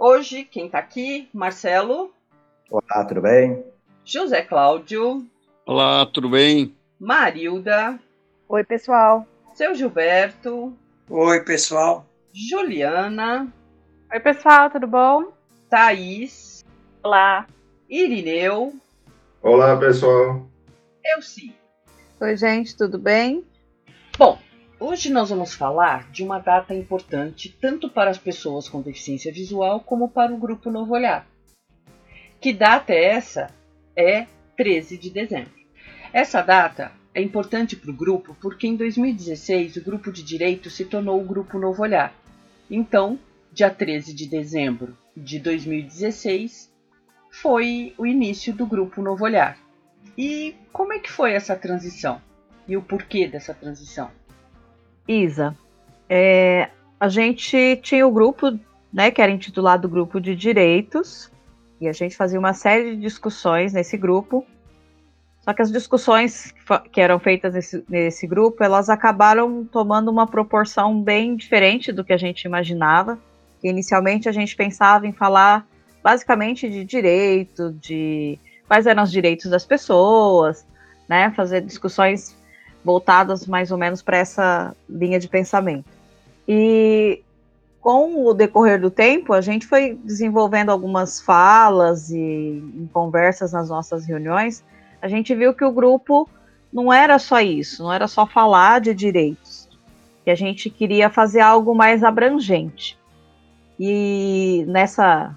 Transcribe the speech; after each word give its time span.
Hoje, 0.00 0.44
quem 0.44 0.66
está 0.66 0.78
aqui? 0.78 1.28
Marcelo. 1.34 2.14
Olá, 2.70 3.04
tudo 3.04 3.20
bem? 3.20 3.64
José 4.04 4.42
Cláudio. 4.42 5.26
Olá, 5.66 6.06
tudo 6.06 6.28
bem? 6.28 6.72
Marilda. 7.00 7.98
Oi, 8.48 8.62
pessoal. 8.62 9.26
Seu 9.54 9.74
Gilberto. 9.74 10.72
Oi, 11.10 11.40
pessoal. 11.42 12.06
Juliana. 12.32 13.52
Oi, 14.12 14.20
pessoal, 14.20 14.70
tudo 14.70 14.86
bom? 14.86 15.32
Thaís. 15.68 16.64
Olá. 17.02 17.44
Irineu. 17.90 18.72
Olá, 19.42 19.76
pessoal. 19.76 20.48
Eu 21.04 21.20
sim. 21.20 21.52
Oi, 22.20 22.36
gente, 22.36 22.76
tudo 22.76 23.00
bem? 23.00 23.44
Bom, 24.16 24.38
hoje 24.80 25.10
nós 25.10 25.30
vamos 25.30 25.54
falar 25.54 26.10
de 26.10 26.22
uma 26.22 26.38
data 26.38 26.74
importante 26.74 27.54
tanto 27.60 27.88
para 27.88 28.10
as 28.10 28.18
pessoas 28.18 28.68
com 28.68 28.80
deficiência 28.80 29.32
visual 29.32 29.80
como 29.80 30.08
para 30.08 30.32
o 30.32 30.38
Grupo 30.38 30.70
Novo 30.70 30.94
Olhar. 30.94 31.26
Que 32.40 32.52
data 32.52 32.92
é 32.92 33.04
essa? 33.04 33.50
É 33.96 34.26
13 34.56 34.96
de 34.96 35.10
dezembro. 35.10 35.52
Essa 36.12 36.40
data 36.40 36.92
é 37.14 37.20
importante 37.20 37.74
para 37.74 37.90
o 37.90 37.94
grupo 37.94 38.36
porque 38.40 38.66
em 38.66 38.76
2016 38.76 39.76
o 39.76 39.84
grupo 39.84 40.12
de 40.12 40.22
direito 40.22 40.70
se 40.70 40.84
tornou 40.84 41.20
o 41.20 41.24
Grupo 41.24 41.58
Novo 41.58 41.82
Olhar. 41.82 42.14
Então, 42.70 43.18
dia 43.52 43.70
13 43.70 44.14
de 44.14 44.26
dezembro 44.26 44.96
de 45.16 45.38
2016 45.40 46.72
foi 47.30 47.92
o 47.98 48.06
início 48.06 48.52
do 48.52 48.66
Grupo 48.66 49.02
Novo 49.02 49.24
Olhar. 49.24 49.58
E 50.16 50.54
como 50.72 50.92
é 50.92 50.98
que 50.98 51.10
foi 51.10 51.32
essa 51.32 51.56
transição? 51.56 52.20
E 52.66 52.76
o 52.76 52.82
porquê 52.82 53.26
dessa 53.26 53.54
transição? 53.54 54.10
Isa, 55.08 55.56
é, 56.08 56.68
a 57.00 57.08
gente 57.08 57.80
tinha 57.82 58.06
o 58.06 58.12
grupo, 58.12 58.58
né, 58.92 59.10
que 59.10 59.22
era 59.22 59.32
intitulado 59.32 59.88
Grupo 59.88 60.20
de 60.20 60.36
Direitos, 60.36 61.32
e 61.80 61.88
a 61.88 61.92
gente 61.92 62.16
fazia 62.16 62.38
uma 62.38 62.52
série 62.52 62.94
de 62.94 63.00
discussões 63.00 63.72
nesse 63.72 63.96
grupo. 63.96 64.44
Só 65.40 65.54
que 65.54 65.62
as 65.62 65.72
discussões 65.72 66.52
que 66.92 67.00
eram 67.00 67.18
feitas 67.18 67.54
nesse, 67.54 67.84
nesse 67.88 68.26
grupo, 68.26 68.62
elas 68.62 68.90
acabaram 68.90 69.64
tomando 69.64 70.10
uma 70.10 70.26
proporção 70.26 71.00
bem 71.00 71.36
diferente 71.36 71.90
do 71.90 72.04
que 72.04 72.12
a 72.12 72.18
gente 72.18 72.44
imaginava. 72.44 73.18
Inicialmente 73.62 74.28
a 74.28 74.32
gente 74.32 74.54
pensava 74.54 75.06
em 75.06 75.12
falar 75.12 75.66
basicamente 76.02 76.68
de 76.68 76.84
direito, 76.84 77.72
de 77.80 78.38
quais 78.66 78.86
eram 78.86 79.02
os 79.02 79.10
direitos 79.10 79.50
das 79.50 79.64
pessoas, 79.64 80.66
né, 81.08 81.32
fazer 81.34 81.62
discussões 81.62 82.36
voltadas 82.88 83.46
mais 83.46 83.70
ou 83.70 83.76
menos 83.76 84.00
para 84.00 84.16
essa 84.16 84.74
linha 84.88 85.20
de 85.20 85.28
pensamento. 85.28 85.84
E 86.48 87.20
com 87.82 88.24
o 88.24 88.32
decorrer 88.32 88.80
do 88.80 88.90
tempo, 88.90 89.34
a 89.34 89.42
gente 89.42 89.66
foi 89.66 89.94
desenvolvendo 90.02 90.70
algumas 90.70 91.20
falas 91.20 92.10
e 92.10 92.16
em 92.16 92.88
conversas 92.90 93.52
nas 93.52 93.68
nossas 93.68 94.06
reuniões, 94.06 94.64
a 95.02 95.06
gente 95.06 95.34
viu 95.34 95.52
que 95.52 95.62
o 95.62 95.70
grupo 95.70 96.26
não 96.72 96.90
era 96.90 97.18
só 97.18 97.42
isso, 97.42 97.82
não 97.82 97.92
era 97.92 98.08
só 98.08 98.26
falar 98.26 98.80
de 98.80 98.94
direitos, 98.94 99.68
que 100.24 100.30
a 100.30 100.34
gente 100.34 100.70
queria 100.70 101.10
fazer 101.10 101.40
algo 101.40 101.74
mais 101.74 102.02
abrangente. 102.02 102.98
E 103.78 104.64
nessa 104.66 105.36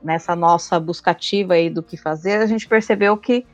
nessa 0.00 0.36
nossa 0.36 0.78
buscativa 0.78 1.54
aí 1.54 1.68
do 1.68 1.82
que 1.82 1.96
fazer, 1.96 2.36
a 2.36 2.46
gente 2.46 2.68
percebeu 2.68 3.16
que 3.16 3.44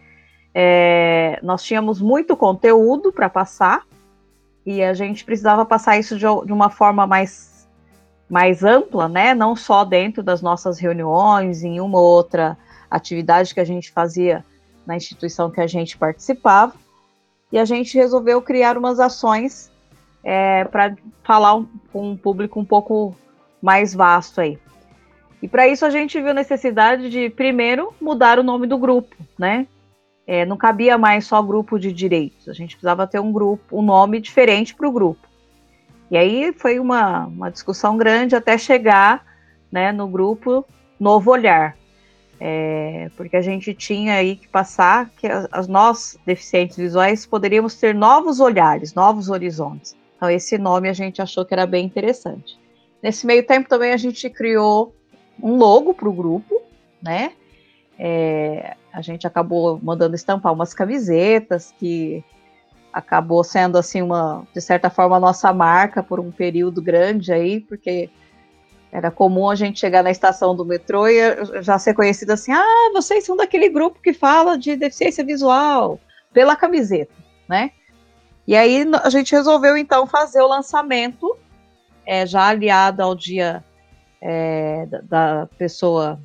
é, 0.55 1.39
nós 1.43 1.63
tínhamos 1.63 2.01
muito 2.01 2.37
conteúdo 2.37 3.13
para 3.13 3.29
passar 3.29 3.87
e 4.65 4.83
a 4.83 4.95
gente 4.95 5.25
precisava 5.25 5.65
passar 5.65 5.99
isso 5.99 6.17
de, 6.17 6.27
de, 6.47 6.53
uma 6.53 6.71
forma 6.71 7.07
mais, 7.07 7.69
mais 8.29 8.63
ampla, 8.63 9.09
né? 9.09 9.35
Não 9.35 9.57
só 9.57 9.85
dentro 9.85 10.23
das 10.23 10.41
nossas 10.41 10.79
reuniões, 10.79 11.63
em 11.65 11.81
uma 11.81 11.99
ou 11.99 12.05
outra 12.05 12.57
atividade 12.91 13.55
que 13.55 13.61
a 13.61 13.65
gente 13.65 13.91
fazia 13.91 14.45
na 14.87 14.97
instituição 14.97 15.51
que 15.51 15.61
a 15.61 15.67
gente 15.67 15.97
participava. 15.97 16.75
E 17.51 17.59
a 17.59 17.65
gente 17.65 17.97
resolveu 17.97 18.41
criar 18.41 18.79
umas 18.79 19.01
ações 19.01 19.71
é, 20.23 20.65
para 20.65 20.95
falar 21.23 21.63
com 21.93 22.11
um 22.11 22.17
público 22.17 22.61
um 22.61 22.65
pouco 22.65 23.17
mais 23.61 23.93
vasto 23.93 24.41
aí. 24.41 24.59
E 25.43 25.49
para 25.49 25.67
isso 25.67 25.85
a 25.85 25.91
gente 25.91 26.21
viu 26.21 26.33
necessidade 26.33 27.11
de, 27.11 27.29
primeiro, 27.31 27.93
mudar 28.01 28.39
o 28.39 28.45
nome 28.45 28.67
do 28.67 28.79
grupo, 28.79 29.17
né? 29.37 29.67
É, 30.33 30.47
não 30.47 30.57
cabia 30.57 30.97
mais 30.97 31.27
só 31.27 31.43
grupo 31.43 31.79
de 31.79 31.93
direitos, 31.93 32.49
a 32.49 32.55
gente 32.55 32.75
precisava 32.75 33.07
ter 33.07 33.21
um 33.21 33.31
grupo, 33.31 33.79
um 33.79 33.83
nome 33.83 34.19
diferente 34.19 34.75
para 34.75 34.89
o 34.89 34.91
grupo. 34.91 35.29
E 36.11 36.17
aí 36.17 36.55
foi 36.55 36.79
uma, 36.79 37.27
uma 37.27 37.51
discussão 37.51 37.99
grande 37.99 38.35
até 38.35 38.57
chegar 38.57 39.27
né, 39.71 39.93
no 39.93 40.09
grupo 40.09 40.65
Novo 40.99 41.31
Olhar. 41.31 41.77
É, 42.41 43.11
porque 43.15 43.37
a 43.37 43.43
gente 43.43 43.75
tinha 43.75 44.15
aí 44.15 44.37
que 44.37 44.49
passar 44.49 45.11
que 45.11 45.27
as, 45.27 45.47
as 45.53 45.69
nós, 45.69 46.19
deficientes 46.25 46.79
visuais, 46.79 47.27
poderíamos 47.27 47.75
ter 47.75 47.95
novos 47.95 48.41
olhares, 48.41 48.95
novos 48.95 49.29
horizontes. 49.29 49.95
Então 50.17 50.31
esse 50.31 50.57
nome 50.57 50.89
a 50.89 50.95
gente 50.95 51.21
achou 51.21 51.45
que 51.45 51.53
era 51.53 51.67
bem 51.67 51.85
interessante. 51.85 52.59
Nesse 53.03 53.27
meio 53.27 53.47
tempo 53.47 53.69
também 53.69 53.93
a 53.93 53.99
gente 53.99 54.31
criou 54.31 54.97
um 55.43 55.57
logo 55.59 55.93
para 55.93 56.09
o 56.09 56.13
grupo, 56.13 56.63
né? 57.03 57.33
É, 57.99 58.77
a 58.93 59.01
gente 59.01 59.27
acabou 59.27 59.79
mandando 59.83 60.15
estampar 60.15 60.53
umas 60.53 60.75
camisetas 60.75 61.73
que 61.79 62.25
acabou 62.93 63.43
sendo 63.43 63.79
assim 63.79 64.03
uma, 64.03 64.47
de 64.53 64.61
certa 64.61 64.91
forma, 64.91 65.17
a 65.17 65.21
nossa 65.21 65.53
marca 65.53 66.03
por 66.03 66.21
um 66.21 66.31
período 66.31 66.83
grande 66.83 67.33
aí, 67.33 67.61
porque 67.61 68.11
era 68.93 69.11
comum 69.11 69.49
a 69.49 69.55
gente 69.55 69.81
chegar 69.81 70.03
na 70.03 70.11
estação 70.11 70.55
do 70.55 70.67
metrô 70.67 71.07
e 71.09 71.63
já 71.63 71.79
ser 71.79 71.95
conhecido 71.95 72.33
assim, 72.33 72.53
ah, 72.53 72.91
vocês 72.93 73.25
são 73.25 73.35
daquele 73.35 73.71
grupo 73.71 74.03
que 74.03 74.13
fala 74.13 74.59
de 74.59 74.77
deficiência 74.77 75.25
visual, 75.25 75.99
pela 76.33 76.55
camiseta, 76.55 77.15
né? 77.49 77.71
E 78.47 78.55
aí 78.55 78.85
a 79.03 79.09
gente 79.09 79.33
resolveu 79.33 79.77
então 79.77 80.07
fazer 80.07 80.43
o 80.43 80.49
lançamento, 80.49 81.37
é, 82.05 82.27
já 82.27 82.49
aliado 82.49 83.03
ao 83.03 83.15
dia 83.15 83.65
é, 84.21 84.87
da, 84.87 85.01
da, 85.01 85.49
pessoa 85.57 86.21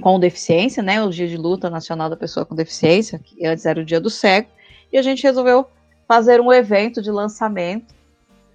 com 0.00 0.18
deficiência, 0.18 0.82
né? 0.82 1.02
O 1.02 1.10
dia 1.10 1.28
de 1.28 1.36
luta 1.36 1.70
nacional 1.70 2.08
da 2.08 2.16
pessoa 2.16 2.44
com 2.44 2.54
deficiência, 2.54 3.18
que 3.18 3.46
antes 3.46 3.66
era 3.66 3.80
o 3.80 3.84
dia 3.84 4.00
do 4.00 4.10
cego, 4.10 4.48
e 4.92 4.98
a 4.98 5.02
gente 5.02 5.22
resolveu 5.22 5.66
fazer 6.06 6.40
um 6.40 6.52
evento 6.52 7.00
de 7.00 7.10
lançamento. 7.10 7.94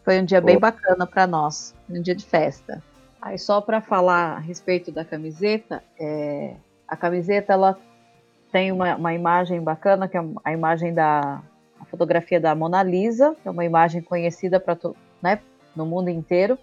Foi 0.04 0.20
um 0.20 0.26
dia 0.26 0.42
bem 0.42 0.60
bacana 0.60 1.08
para 1.08 1.26
nós, 1.26 1.74
um 1.90 2.02
dia 2.02 2.16
de 2.16 2.26
festa. 2.26 2.84
Aí 3.22 3.40
só 3.40 3.60
para 3.60 3.82
falar 3.82 4.38
a 4.38 4.40
respeito 4.40 4.92
da 4.92 5.04
camiseta, 5.04 5.84
é, 6.00 6.54
a 6.88 6.96
camiseta 6.96 7.54
ela 7.54 7.78
tem 8.52 8.72
uma, 8.72 8.96
uma, 8.96 9.14
imagem 9.14 9.62
bacana, 9.62 10.08
que 10.08 10.16
é 10.16 10.24
a 10.44 10.54
imagem 10.54 10.94
da 10.94 11.42
a 11.80 11.86
fotografia 11.86 12.40
da 12.40 12.54
Mona 12.54 12.84
Lisa, 12.84 13.36
que 13.42 13.48
é 13.48 13.52
uma 13.52 13.66
imagem 13.66 14.02
conhecida 14.02 14.60
para 14.60 14.78
né, 15.22 15.40
no 15.76 15.86
mundo 15.86 16.10
inteiro 16.10 16.58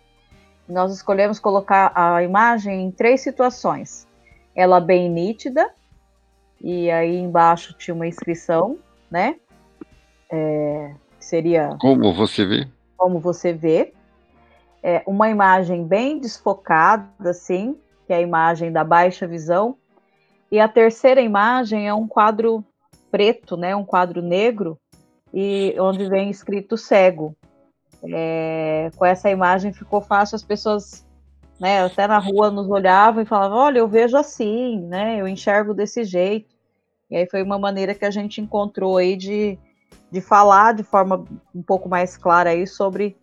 nós 0.68 0.92
escolhemos 0.92 1.38
colocar 1.38 1.92
a 1.94 2.22
imagem 2.22 2.84
em 2.84 2.90
três 2.90 3.20
situações. 3.20 4.06
Ela 4.54 4.80
bem 4.80 5.10
nítida, 5.10 5.70
e 6.60 6.90
aí 6.90 7.16
embaixo 7.16 7.74
tinha 7.76 7.94
uma 7.94 8.06
inscrição, 8.06 8.78
né? 9.10 9.36
É, 10.30 10.94
seria. 11.18 11.76
Como 11.80 12.12
você 12.12 12.44
vê? 12.44 12.68
Como 12.96 13.18
você 13.18 13.52
vê. 13.52 13.92
É, 14.82 15.02
uma 15.06 15.30
imagem 15.30 15.86
bem 15.86 16.18
desfocada, 16.18 17.30
assim, 17.30 17.76
que 18.06 18.12
é 18.12 18.16
a 18.16 18.20
imagem 18.20 18.72
da 18.72 18.82
baixa 18.82 19.26
visão, 19.26 19.76
E 20.52 20.60
a 20.60 20.68
terceira 20.68 21.22
imagem 21.22 21.88
é 21.88 21.94
um 21.94 22.06
quadro 22.06 22.62
preto, 23.10 23.56
né, 23.56 23.74
um 23.74 23.86
quadro 23.86 24.20
negro, 24.20 24.78
e 25.32 25.74
onde 25.80 26.06
vem 26.10 26.28
escrito 26.28 26.76
cego. 26.76 27.34
É, 28.04 28.90
com 28.94 29.06
essa 29.06 29.30
imagem 29.30 29.72
ficou 29.72 30.02
fácil 30.02 30.36
as 30.36 30.42
pessoas, 30.42 31.06
né, 31.60 31.84
até 31.84 32.06
na 32.06 32.18
rua 32.18 32.50
nos 32.50 32.68
olhavam 32.68 33.22
e 33.22 33.26
falavam, 33.26 33.58
olha, 33.58 33.78
eu 33.78 33.88
vejo 33.88 34.16
assim, 34.16 34.80
né, 34.80 35.20
eu 35.20 35.28
enxergo 35.28 35.74
desse 35.74 36.04
jeito. 36.04 36.52
E 37.10 37.16
aí 37.16 37.26
foi 37.28 37.42
uma 37.42 37.58
maneira 37.58 37.94
que 37.94 38.04
a 38.04 38.10
gente 38.10 38.40
encontrou 38.40 38.96
aí 38.96 39.16
de, 39.16 39.58
de 40.10 40.20
falar 40.20 40.74
de 40.74 40.82
forma 40.82 41.24
um 41.54 41.62
pouco 41.62 41.88
mais 41.88 42.16
clara 42.16 42.50
aí 42.50 42.66
sobre 42.66 43.16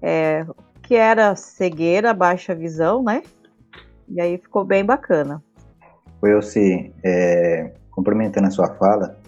é, 0.00 0.44
o 0.48 0.80
que 0.80 0.94
era 0.94 1.36
cegueira, 1.36 2.12
baixa 2.12 2.54
visão, 2.54 3.02
né? 3.02 3.22
E 4.08 4.20
aí 4.20 4.38
ficou 4.38 4.64
bem 4.64 4.84
bacana. 4.84 5.42
Eu 6.22 6.40
se 6.40 6.92
é, 7.04 7.72
complementando 7.90 8.46
a 8.46 8.50
sua 8.50 8.74
fala, 8.74 9.18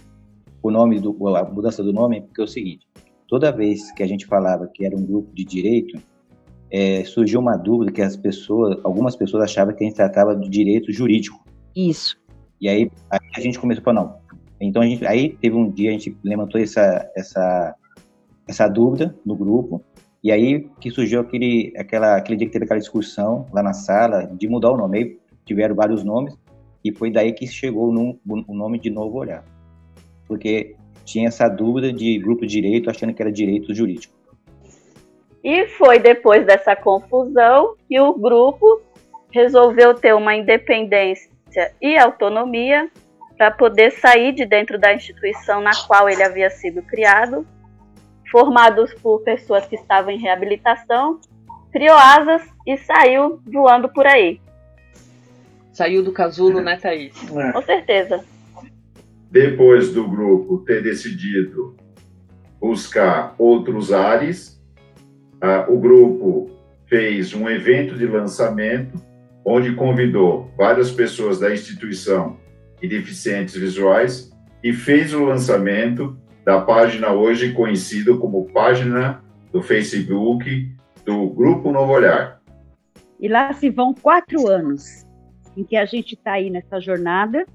o 0.62 0.70
nome 0.70 0.98
do 0.98 1.14
a 1.36 1.44
mudança 1.44 1.82
do 1.82 1.92
nome 1.92 2.22
porque 2.22 2.40
é 2.40 2.44
o 2.44 2.48
seguinte: 2.48 2.86
toda 3.28 3.52
vez 3.52 3.92
que 3.92 4.02
a 4.02 4.06
gente 4.06 4.26
falava 4.26 4.66
que 4.72 4.84
era 4.84 4.96
um 4.96 5.04
grupo 5.04 5.32
de 5.34 5.44
direito, 5.44 6.00
é, 6.70 7.04
surgiu 7.04 7.40
uma 7.40 7.56
dúvida 7.56 7.92
que 7.92 8.02
as 8.02 8.16
pessoas, 8.16 8.78
algumas 8.84 9.14
pessoas 9.16 9.44
achavam 9.44 9.74
que 9.74 9.84
a 9.84 9.86
gente 9.86 9.96
tratava 9.96 10.34
do 10.34 10.48
direito 10.48 10.92
jurídico. 10.92 11.44
Isso. 11.74 12.16
E 12.60 12.68
aí, 12.68 12.90
aí 13.10 13.20
a 13.36 13.40
gente 13.40 13.58
começou 13.58 13.90
a 13.90 13.92
não. 13.92 14.16
Então 14.60 14.82
a 14.82 14.86
gente, 14.86 15.06
aí 15.06 15.36
teve 15.40 15.54
um 15.54 15.70
dia 15.70 15.90
a 15.90 15.92
gente 15.92 16.16
levantou 16.24 16.60
essa 16.60 17.10
essa 17.14 17.74
essa 18.48 18.68
dúvida 18.68 19.14
no 19.24 19.36
grupo 19.36 19.82
e 20.24 20.32
aí 20.32 20.66
que 20.80 20.90
surgiu 20.90 21.20
aquele 21.20 21.74
aquela 21.76 22.16
aquele 22.16 22.38
dia 22.38 22.46
que 22.46 22.52
teve 22.52 22.64
aquela 22.64 22.80
discussão 22.80 23.46
lá 23.52 23.62
na 23.62 23.74
sala 23.74 24.26
de 24.26 24.48
mudar 24.48 24.70
o 24.70 24.76
nome. 24.76 24.98
Aí 24.98 25.18
tiveram 25.44 25.74
vários 25.74 26.02
nomes 26.02 26.34
e 26.82 26.90
foi 26.92 27.10
daí 27.10 27.32
que 27.32 27.46
chegou 27.46 27.92
no, 27.92 28.18
o 28.26 28.54
nome 28.54 28.80
de 28.80 28.88
Novo 28.88 29.18
Olhar 29.18 29.44
porque 30.26 30.74
tinha 31.04 31.28
essa 31.28 31.48
dúvida 31.48 31.92
de 31.92 32.18
grupo 32.18 32.46
de 32.46 32.52
direito, 32.60 32.90
achando 32.90 33.14
que 33.14 33.22
era 33.22 33.30
direito 33.30 33.74
jurídico. 33.74 34.14
E 35.46 35.68
foi 35.68 36.00
depois 36.00 36.44
dessa 36.44 36.74
confusão 36.74 37.76
que 37.88 38.00
o 38.00 38.12
grupo 38.14 38.82
resolveu 39.30 39.94
ter 39.94 40.12
uma 40.12 40.34
independência 40.34 41.30
e 41.80 41.96
autonomia 41.96 42.90
para 43.38 43.52
poder 43.52 43.92
sair 43.92 44.32
de 44.32 44.44
dentro 44.44 44.78
da 44.78 44.92
instituição 44.92 45.60
na 45.60 45.70
qual 45.86 46.08
ele 46.08 46.24
havia 46.24 46.50
sido 46.50 46.82
criado, 46.82 47.46
formados 48.30 48.92
por 48.94 49.20
pessoas 49.20 49.64
que 49.66 49.76
estavam 49.76 50.10
em 50.10 50.18
reabilitação, 50.18 51.20
criou 51.70 51.96
asas 51.96 52.42
e 52.66 52.76
saiu 52.78 53.40
voando 53.46 53.88
por 53.88 54.06
aí. 54.06 54.40
Saiu 55.72 56.02
do 56.02 56.10
casulo, 56.10 56.60
né, 56.60 56.76
Thaís? 56.76 57.14
É. 57.36 57.52
Com 57.52 57.62
certeza 57.62 58.24
depois 59.30 59.92
do 59.92 60.08
grupo 60.08 60.58
ter 60.58 60.82
decidido 60.82 61.76
buscar 62.58 63.34
outros 63.38 63.92
ares, 63.92 64.55
uh, 65.42 65.72
o 65.72 65.78
grupo 65.78 66.50
fez 66.86 67.34
um 67.34 67.48
evento 67.48 67.96
de 67.96 68.06
lançamento 68.06 69.00
onde 69.44 69.74
convidou 69.74 70.50
várias 70.56 70.90
pessoas 70.90 71.38
da 71.38 71.52
instituição 71.52 72.36
e 72.82 72.88
deficientes 72.88 73.54
visuais 73.54 74.32
e 74.62 74.72
fez 74.72 75.14
o 75.14 75.24
lançamento 75.24 76.16
da 76.44 76.60
página 76.60 77.12
hoje 77.12 77.52
conhecida 77.52 78.16
como 78.16 78.46
página 78.52 79.22
do 79.52 79.62
Facebook 79.62 80.74
do 81.04 81.28
Grupo 81.30 81.70
Novo 81.70 81.92
Olhar. 81.92 82.40
E 83.20 83.28
lá 83.28 83.52
se 83.52 83.70
vão 83.70 83.94
quatro 83.94 84.48
anos 84.48 85.06
em 85.56 85.64
que 85.64 85.76
a 85.76 85.84
gente 85.84 86.14
está 86.14 86.32
aí 86.32 86.50
nessa 86.50 86.80
jornada 86.80 87.46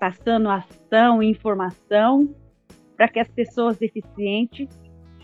passando 0.00 0.48
ação 0.48 1.22
e 1.22 1.30
informação 1.30 2.34
para 2.96 3.06
que 3.06 3.20
as 3.20 3.28
pessoas 3.28 3.78
deficientes 3.78 4.68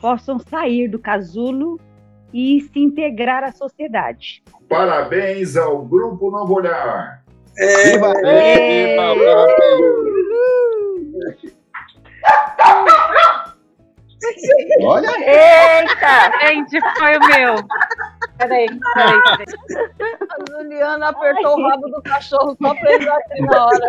possam 0.01 0.39
sair 0.39 0.89
do 0.89 0.99
casulo 0.99 1.81
e 2.33 2.61
se 2.61 2.79
integrar 2.79 3.45
à 3.45 3.53
sociedade. 3.53 4.43
Parabéns 4.69 5.57
ao 5.57 5.85
Grupo 5.85 6.31
Novo 6.31 6.55
Olhar! 6.55 7.25
É. 7.59 7.93
Viva! 7.93 8.13
É. 8.25 8.97
Olha! 14.83 15.11
Eita! 15.19 16.47
Gente, 16.47 16.79
foi 16.99 17.17
o 17.17 17.21
meu! 17.21 17.55
Peraí, 18.39 18.67
peraí, 18.95 19.21
peraí. 19.23 20.17
A 20.29 20.51
Juliana 20.51 21.09
apertou 21.09 21.57
Ai. 21.57 21.63
o 21.63 21.69
rabo 21.69 21.89
do 21.89 22.03
cachorro 22.03 22.57
só 22.61 22.75
pra 22.75 22.93
ele 22.93 23.09
aqui 23.09 23.41
na 23.43 23.67
hora. 23.67 23.89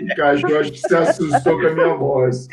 O 0.00 0.16
cachorro 0.16 0.58
acho 0.58 0.72
que 0.72 0.78
se 0.78 0.96
assustou 0.96 1.60
com 1.60 1.66
a 1.66 1.70
minha 1.70 1.94
voz. 1.94 2.48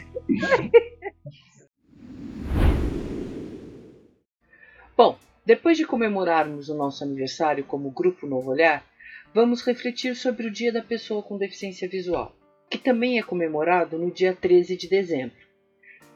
Bom, 4.97 5.17
depois 5.45 5.75
de 5.75 5.85
comemorarmos 5.85 6.69
o 6.69 6.73
nosso 6.73 7.03
aniversário 7.03 7.65
como 7.65 7.91
Grupo 7.91 8.25
Novo 8.25 8.51
Olhar, 8.51 8.85
vamos 9.33 9.61
refletir 9.61 10.15
sobre 10.15 10.47
o 10.47 10.51
Dia 10.51 10.71
da 10.71 10.81
Pessoa 10.81 11.21
com 11.21 11.37
Deficiência 11.37 11.89
Visual, 11.89 12.33
que 12.69 12.77
também 12.77 13.19
é 13.19 13.23
comemorado 13.23 13.97
no 13.97 14.09
dia 14.09 14.33
13 14.33 14.77
de 14.77 14.87
dezembro, 14.87 15.35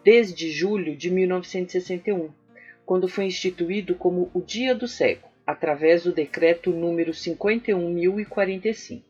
desde 0.01 0.49
julho 0.49 0.95
de 0.95 1.11
1961, 1.11 2.29
quando 2.85 3.09
foi 3.09 3.25
instituído 3.25 3.95
como 3.95 4.31
o 4.33 4.41
Dia 4.41 4.73
do 4.73 4.87
Cego, 4.87 5.27
através 5.45 6.05
do 6.05 6.13
decreto 6.13 6.71
número 6.71 7.13
51045. 7.13 9.03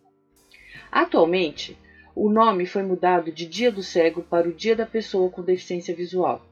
Atualmente, 0.91 1.77
o 2.15 2.27
nome 2.27 2.65
foi 2.65 2.81
mudado 2.81 3.31
de 3.31 3.45
Dia 3.45 3.71
do 3.71 3.83
Cego 3.83 4.23
para 4.23 4.49
o 4.49 4.53
Dia 4.53 4.75
da 4.75 4.87
Pessoa 4.87 5.29
com 5.29 5.43
Deficiência 5.43 5.93
Visual, 5.95 6.48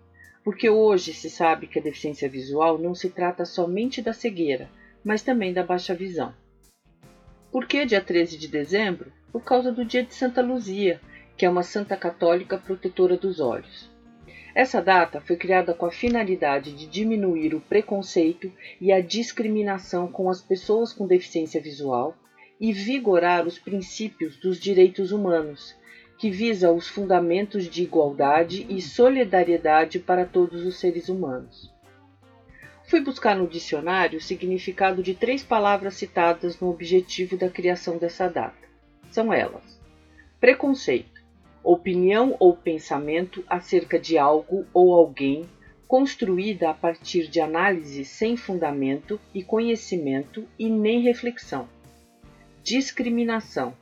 porque 0.47 0.69
hoje 0.69 1.13
se 1.13 1.29
sabe 1.29 1.67
que 1.67 1.77
a 1.77 1.81
deficiência 1.81 2.29
visual 2.29 2.77
não 2.77 2.95
se 2.95 3.09
trata 3.09 3.43
somente 3.43 4.01
da 4.01 4.13
cegueira, 4.13 4.69
mas 5.03 5.21
também 5.21 5.51
da 5.51 5.61
baixa 5.61 5.93
visão. 5.93 6.33
Por 7.51 7.67
que 7.67 7.85
dia 7.85 7.99
13 7.99 8.37
de 8.37 8.47
dezembro? 8.47 9.11
Por 9.29 9.43
causa 9.43 9.73
do 9.73 9.83
dia 9.83 10.05
de 10.05 10.13
Santa 10.13 10.41
Luzia, 10.41 11.01
que 11.35 11.45
é 11.45 11.49
uma 11.49 11.63
santa 11.63 11.97
católica 11.97 12.57
protetora 12.57 13.17
dos 13.17 13.41
olhos. 13.41 13.91
Essa 14.55 14.81
data 14.81 15.19
foi 15.19 15.35
criada 15.35 15.73
com 15.73 15.85
a 15.85 15.91
finalidade 15.91 16.71
de 16.71 16.87
diminuir 16.87 17.53
o 17.53 17.59
preconceito 17.59 18.49
e 18.79 18.89
a 18.93 19.01
discriminação 19.01 20.07
com 20.09 20.29
as 20.29 20.41
pessoas 20.41 20.93
com 20.93 21.05
deficiência 21.05 21.59
visual 21.59 22.15
e 22.57 22.71
vigorar 22.71 23.45
os 23.45 23.59
princípios 23.59 24.37
dos 24.37 24.57
direitos 24.57 25.11
humanos, 25.11 25.75
que 26.17 26.29
visa 26.29 26.71
os 26.71 26.87
fundamentos 26.87 27.65
de 27.65 27.83
igualdade 27.83 28.65
e 28.69 28.81
solidariedade 28.81 29.99
para 29.99 30.25
todos 30.25 30.65
os 30.65 30.79
seres 30.79 31.09
humanos. 31.09 31.71
Fui 32.85 33.01
buscar 33.01 33.35
no 33.35 33.47
dicionário 33.47 34.17
o 34.17 34.21
significado 34.21 35.03
de 35.03 35.13
três 35.13 35.43
palavras 35.43 35.95
citadas 35.95 36.59
no 36.59 36.69
objetivo 36.69 37.37
da 37.37 37.49
criação 37.49 37.97
dessa 37.97 38.27
data. 38.27 38.67
São 39.11 39.31
elas: 39.33 39.79
preconceito, 40.39 41.21
opinião 41.63 42.35
ou 42.39 42.55
pensamento 42.55 43.43
acerca 43.47 43.99
de 43.99 44.17
algo 44.17 44.65
ou 44.73 44.93
alguém 44.93 45.49
construída 45.87 46.69
a 46.69 46.73
partir 46.73 47.27
de 47.27 47.39
análise 47.39 48.03
sem 48.03 48.35
fundamento 48.35 49.19
e 49.33 49.43
conhecimento 49.43 50.45
e 50.57 50.69
nem 50.69 51.01
reflexão. 51.01 51.67
Discriminação 52.63 53.73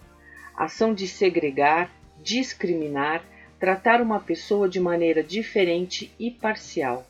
ação 0.55 0.93
de 0.93 1.07
segregar, 1.07 1.91
discriminar, 2.25 3.23
tratar 3.57 4.01
uma 4.01 4.19
pessoa 4.19 4.67
de 4.67 4.81
maneira 4.81 5.23
diferente 5.23 6.11
e 6.19 6.29
parcial. 6.29 7.07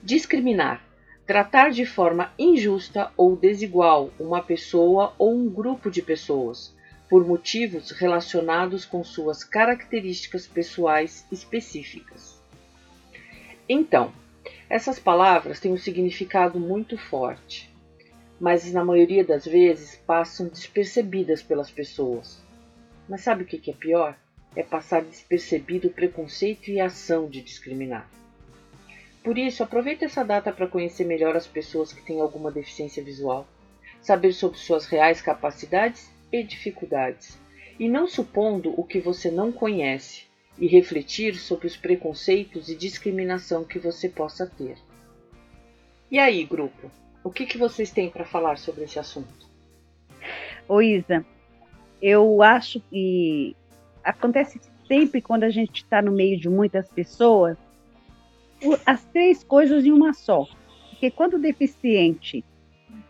Discriminar 0.00 0.86
tratar 1.26 1.70
de 1.70 1.84
forma 1.84 2.32
injusta 2.38 3.10
ou 3.16 3.34
desigual 3.34 4.12
uma 4.18 4.40
pessoa 4.40 5.12
ou 5.18 5.34
um 5.34 5.50
grupo 5.50 5.90
de 5.90 6.00
pessoas, 6.00 6.72
por 7.10 7.26
motivos 7.26 7.90
relacionados 7.90 8.84
com 8.84 9.02
suas 9.02 9.42
características 9.42 10.46
pessoais 10.46 11.26
específicas. 11.30 12.40
Então, 13.68 14.12
essas 14.70 15.00
palavras 15.00 15.58
têm 15.58 15.72
um 15.72 15.76
significado 15.76 16.60
muito 16.60 16.96
forte, 16.96 17.68
mas 18.40 18.72
na 18.72 18.84
maioria 18.84 19.24
das 19.24 19.44
vezes 19.44 19.96
passam 20.06 20.46
despercebidas 20.46 21.42
pelas 21.42 21.70
pessoas. 21.70 22.40
Mas 23.08 23.22
sabe 23.22 23.42
o 23.42 23.46
que 23.46 23.70
é 23.70 23.74
pior? 23.74 24.16
É 24.56 24.62
passar 24.62 25.04
despercebido 25.04 25.88
o 25.88 25.92
preconceito 25.92 26.70
e 26.70 26.80
a 26.80 26.86
ação 26.86 27.28
de 27.28 27.40
discriminar. 27.40 28.10
Por 29.22 29.36
isso, 29.36 29.62
aproveite 29.62 30.04
essa 30.04 30.24
data 30.24 30.50
para 30.52 30.66
conhecer 30.66 31.04
melhor 31.04 31.36
as 31.36 31.46
pessoas 31.46 31.92
que 31.92 32.02
têm 32.02 32.20
alguma 32.20 32.50
deficiência 32.50 33.02
visual, 33.02 33.46
saber 34.00 34.32
sobre 34.32 34.58
suas 34.58 34.86
reais 34.86 35.20
capacidades 35.20 36.10
e 36.32 36.42
dificuldades, 36.42 37.38
e 37.78 37.88
não 37.88 38.06
supondo 38.06 38.72
o 38.80 38.84
que 38.84 38.98
você 38.98 39.30
não 39.30 39.52
conhece, 39.52 40.26
e 40.58 40.66
refletir 40.66 41.36
sobre 41.36 41.66
os 41.66 41.76
preconceitos 41.76 42.68
e 42.68 42.76
discriminação 42.76 43.64
que 43.64 43.78
você 43.78 44.08
possa 44.08 44.46
ter. 44.46 44.78
E 46.10 46.18
aí, 46.18 46.44
grupo, 46.44 46.90
o 47.22 47.30
que, 47.30 47.46
que 47.46 47.58
vocês 47.58 47.90
têm 47.90 48.08
para 48.08 48.24
falar 48.24 48.56
sobre 48.58 48.84
esse 48.84 48.98
assunto? 48.98 49.46
Ô 50.68 50.80
Isa, 50.80 51.24
eu 52.00 52.42
acho 52.42 52.80
que 52.80 53.56
acontece 54.06 54.60
sempre 54.86 55.20
quando 55.20 55.44
a 55.44 55.50
gente 55.50 55.82
está 55.82 56.00
no 56.00 56.12
meio 56.12 56.38
de 56.38 56.48
muitas 56.48 56.88
pessoas, 56.88 57.56
as 58.86 59.04
três 59.06 59.42
coisas 59.42 59.84
em 59.84 59.92
uma 59.92 60.14
só. 60.14 60.46
Porque 60.90 61.10
quando 61.10 61.34
o 61.34 61.38
deficiente 61.38 62.44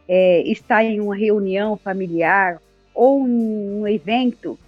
é, 0.08 0.42
está 0.42 0.82
em 0.82 1.00
uma 1.00 1.14
reunião 1.14 1.76
familiar 1.76 2.60
ou 2.94 3.28
em 3.28 3.80
um 3.80 3.86
evento, 3.86 4.58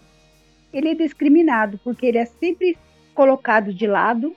ele 0.73 0.90
é 0.90 0.94
discriminado, 0.94 1.80
porque 1.82 2.06
ele 2.06 2.18
é 2.18 2.26
sempre 2.26 2.76
colocado 3.14 3.73
de 3.73 3.87
lado, 3.87 4.37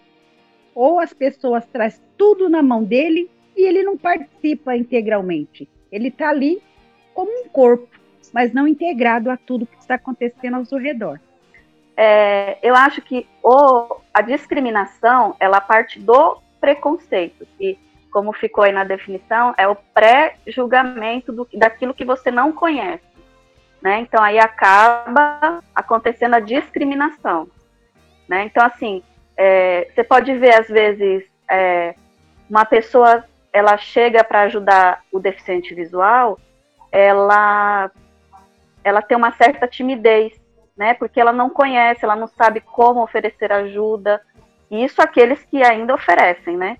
ou 0.73 0.99
as 0.99 1.13
pessoas 1.13 1.65
trazem 1.67 2.01
tudo 2.17 2.49
na 2.49 2.63
mão 2.63 2.83
dele 2.83 3.29
e 3.55 3.67
ele 3.67 3.83
não 3.83 3.97
participa 3.97 4.75
integralmente. 4.77 5.67
Ele 5.91 6.07
está 6.07 6.29
ali 6.29 6.61
como 7.13 7.29
um 7.29 7.49
corpo, 7.49 7.89
mas 8.33 8.53
não 8.53 8.67
integrado 8.67 9.29
a 9.29 9.35
tudo 9.35 9.67
que 9.67 9.77
está 9.77 9.95
acontecendo 9.95 10.55
ao 10.55 10.65
seu 10.65 10.77
redor. 10.77 11.19
É, 12.03 12.57
eu 12.63 12.75
acho 12.75 12.99
que 12.99 13.27
o, 13.43 14.01
a 14.11 14.23
discriminação 14.23 15.35
ela 15.39 15.61
parte 15.61 15.99
do 15.99 16.41
preconceito, 16.59 17.45
que 17.59 17.77
como 18.11 18.33
ficou 18.33 18.63
aí 18.63 18.71
na 18.71 18.83
definição, 18.83 19.53
é 19.55 19.67
o 19.67 19.75
pré-julgamento 19.75 21.47
daquilo 21.53 21.93
que 21.93 22.03
você 22.03 22.31
não 22.31 22.51
conhece. 22.51 23.03
Né? 23.79 23.99
Então 23.99 24.23
aí 24.23 24.39
acaba 24.39 25.63
acontecendo 25.75 26.33
a 26.33 26.39
discriminação. 26.39 27.47
Né? 28.27 28.45
Então, 28.45 28.65
assim, 28.65 29.03
é, 29.37 29.87
você 29.93 30.03
pode 30.03 30.35
ver, 30.39 30.55
às 30.55 30.67
vezes, 30.67 31.23
é, 31.47 31.93
uma 32.49 32.65
pessoa 32.65 33.23
ela 33.53 33.77
chega 33.77 34.23
para 34.23 34.41
ajudar 34.41 35.03
o 35.11 35.19
deficiente 35.19 35.75
visual, 35.75 36.39
ela, 36.91 37.91
ela 38.83 39.03
tem 39.03 39.15
uma 39.15 39.31
certa 39.33 39.67
timidez, 39.67 40.40
né? 40.81 40.95
Porque 40.95 41.21
ela 41.21 41.31
não 41.31 41.47
conhece, 41.47 42.03
ela 42.03 42.15
não 42.15 42.25
sabe 42.25 42.59
como 42.59 43.03
oferecer 43.03 43.53
ajuda. 43.53 44.19
E 44.71 44.83
isso 44.83 44.99
aqueles 44.99 45.43
que 45.43 45.63
ainda 45.63 45.93
oferecem, 45.93 46.57
né? 46.57 46.77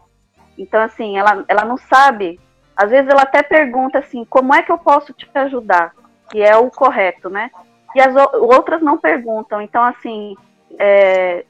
Então, 0.57 0.81
assim, 0.81 1.19
ela, 1.19 1.45
ela 1.47 1.63
não 1.63 1.77
sabe. 1.77 2.39
Às 2.75 2.89
vezes 2.89 3.07
ela 3.07 3.21
até 3.21 3.43
pergunta 3.43 3.99
assim, 3.99 4.25
como 4.25 4.55
é 4.55 4.63
que 4.63 4.71
eu 4.71 4.79
posso 4.79 5.13
te 5.13 5.29
ajudar? 5.35 5.93
Que 6.31 6.41
é 6.41 6.57
o 6.57 6.71
correto, 6.71 7.29
né? 7.29 7.51
E 7.95 8.01
as 8.01 8.15
outras 8.33 8.81
não 8.81 8.97
perguntam. 8.97 9.61
Então, 9.61 9.83
assim, 9.83 10.35
é, 10.79 11.45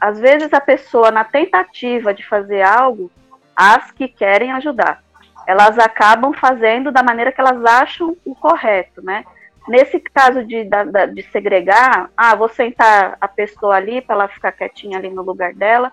às 0.00 0.18
vezes 0.18 0.54
a 0.54 0.60
pessoa, 0.60 1.10
na 1.10 1.24
tentativa 1.24 2.14
de 2.14 2.26
fazer 2.26 2.62
algo, 2.62 3.10
as 3.54 3.90
que 3.90 4.08
querem 4.08 4.52
ajudar, 4.52 5.02
elas 5.46 5.78
acabam 5.78 6.32
fazendo 6.32 6.90
da 6.90 7.02
maneira 7.02 7.30
que 7.30 7.42
elas 7.42 7.62
acham 7.62 8.16
o 8.24 8.34
correto, 8.34 9.02
né? 9.02 9.22
Nesse 9.68 10.00
caso 10.00 10.44
de, 10.44 10.68
de 11.14 11.22
segregar, 11.30 12.10
ah, 12.16 12.34
vou 12.34 12.48
sentar 12.48 13.16
a 13.20 13.28
pessoa 13.28 13.76
ali 13.76 14.00
para 14.00 14.14
ela 14.14 14.28
ficar 14.28 14.52
quietinha 14.52 14.98
ali 14.98 15.10
no 15.10 15.22
lugar 15.22 15.54
dela, 15.54 15.92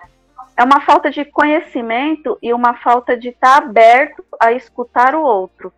é 0.56 0.64
uma 0.64 0.82
falta 0.82 1.12
de 1.12 1.24
conhecimento 1.26 2.38
e 2.42 2.54
uma 2.54 2.76
falta 2.76 3.16
de 3.16 3.30
estar 3.30 3.62
tá 3.62 3.66
aberto 3.66 4.26
a 4.40 4.52
escutar 4.52 5.14
o 5.14 5.22
outro, 5.22 5.72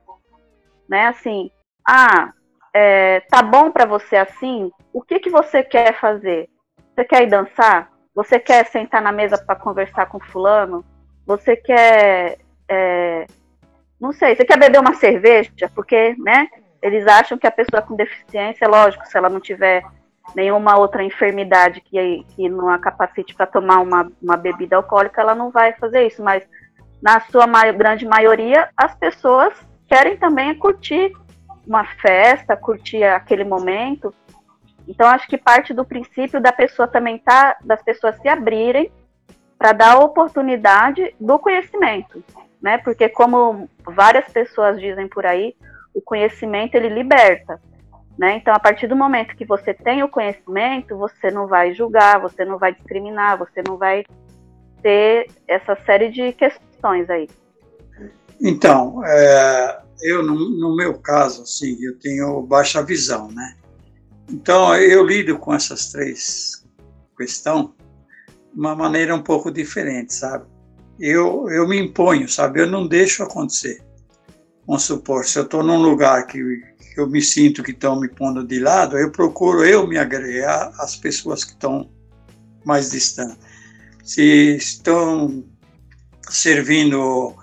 né? 0.88 1.08
Assim, 1.08 1.51
ah, 1.86 2.31
é, 2.74 3.19
tá 3.22 3.41
bom 3.41 3.72
para 3.72 3.86
você 3.86 4.15
assim? 4.15 4.72
O 4.93 5.01
que 5.01 5.19
que 5.19 5.29
você 5.29 5.63
quer 5.63 6.00
fazer? 6.00 6.48
Você 6.96 7.03
quer 7.03 7.24
ir 7.24 7.29
dançar? 7.29 7.91
Você 8.15 8.39
quer 8.39 8.65
sentar 8.67 9.01
na 9.01 9.12
mesa 9.12 9.38
para 9.38 9.55
conversar 9.55 10.05
com 10.05 10.19
fulano? 10.19 10.86
Você 11.25 11.55
quer, 11.55 12.38
é, 12.67 13.25
não 14.00 14.12
sei, 14.12 14.36
você 14.36 14.46
quer 14.46 14.58
beber 14.58 14.79
uma 14.79 14.93
cerveja? 14.93 15.51
Porque, 15.75 16.15
né? 16.17 16.48
Eles 16.81 17.05
acham 17.07 17.38
que 17.38 17.48
a 17.48 17.51
pessoa 17.51 17.81
com 17.81 17.95
deficiência, 17.95 18.67
lógico, 18.67 19.05
se 19.05 19.17
ela 19.17 19.29
não 19.29 19.39
tiver 19.39 19.83
nenhuma 20.36 20.77
outra 20.77 21.03
enfermidade 21.03 21.81
que, 21.81 22.25
que 22.36 22.48
não 22.48 22.69
a 22.69 22.77
capacite 22.77 23.33
para 23.33 23.45
tomar 23.45 23.79
uma, 23.79 24.12
uma 24.21 24.38
bebida 24.38 24.75
alcoólica, 24.75 25.21
ela 25.21 25.36
não 25.36 25.50
vai 25.51 25.74
fazer 25.74 26.07
isso. 26.07 26.24
Mas 26.24 26.48
na 27.01 27.19
sua 27.21 27.48
maior, 27.48 27.74
grande 27.74 28.05
maioria, 28.05 28.69
as 28.75 28.95
pessoas 28.95 29.53
querem 29.88 30.17
também 30.17 30.53
curtir 30.55 31.12
uma 31.65 31.86
festa, 31.86 32.55
curtir 32.55 33.03
aquele 33.03 33.43
momento. 33.43 34.13
Então, 34.88 35.07
acho 35.07 35.27
que 35.27 35.38
parte 35.38 35.74
do 35.74 35.86
princípio 35.86 36.41
da 36.41 36.51
pessoa 36.51 36.88
também 36.88 37.17
tá, 37.17 37.57
das 37.63 37.81
pessoas 37.81 38.19
se 38.21 38.27
abrirem 38.27 38.91
para 39.57 39.74
dar 39.74 39.95
a 39.95 40.00
oportunidade 40.00 41.13
do 41.19 41.38
conhecimento, 41.38 42.24
né? 42.62 42.77
Porque 42.77 43.09
como 43.09 43.69
várias 43.83 44.31
pessoas 44.31 44.79
dizem 44.79 45.07
por 45.07 45.25
aí, 45.25 45.55
o 46.00 46.01
conhecimento 46.01 46.75
ele 46.75 46.89
liberta, 46.89 47.62
né? 48.18 48.38
Então, 48.38 48.53
a 48.53 48.60
partir 48.60 48.88
do 48.88 48.96
momento 48.96 49.36
que 49.36 49.46
você 49.46 49.74
tem 49.74 50.01
o 50.01 50.10
conhecimento, 50.10 50.98
você 50.98 51.29
não 51.29 51.46
vai 51.46 51.74
julgar, 51.74 52.20
você 52.20 52.44
não 52.44 52.58
vai 52.58 52.74
discriminar, 52.74 53.38
você 53.38 53.62
não 53.65 53.77
vai 53.77 54.03
ter 54.82 55.29
essa 55.48 55.77
série 55.86 56.10
de 56.10 56.32
questões 56.34 57.10
aí. 57.10 57.29
Então, 58.41 59.03
é, 59.06 59.82
eu 60.01 60.24
no, 60.24 60.36
no, 60.58 60.75
meu 60.75 60.98
caso, 61.00 61.44
assim, 61.44 61.77
eu 61.84 62.00
tenho 62.00 62.41
baixa 62.44 62.82
visão, 62.82 63.29
né? 63.29 63.58
Então, 64.29 64.74
eu 64.75 65.06
lido 65.06 65.38
com 65.38 65.53
essas 65.53 65.91
três 65.91 66.65
questões 67.18 67.68
de 68.53 68.60
uma 68.60 68.74
maneira 68.75 69.13
um 69.13 69.22
pouco 69.22 69.51
diferente, 69.51 70.13
sabe? 70.13 70.46
Eu, 70.98 71.50
eu 71.50 71.68
me 71.68 71.77
imponho, 71.77 72.29
sabe? 72.29 72.62
Eu 72.62 72.68
não 72.68 72.88
deixo 72.88 73.24
acontecer. 73.24 73.82
Vamos 74.69 74.83
supor, 74.83 75.25
se 75.25 75.39
eu 75.39 75.45
estou 75.45 75.63
num 75.63 75.81
lugar 75.81 76.27
que, 76.27 76.61
eu 76.95 77.09
me 77.09 77.23
sinto 77.23 77.63
que 77.63 77.71
estão 77.71 77.99
me 77.99 78.07
pondo 78.07 78.45
de 78.45 78.59
lado, 78.59 78.99
eu 78.99 79.11
procuro 79.11 79.65
eu 79.65 79.88
me 79.88 79.97
agregar 79.97 80.71
às 80.77 80.95
pessoas 80.95 81.43
que 81.43 81.53
estão 81.53 81.89
mais 82.63 82.91
distantes. 82.91 83.39
Se 84.03 84.57
estão 84.57 85.43
servindo 86.29 87.35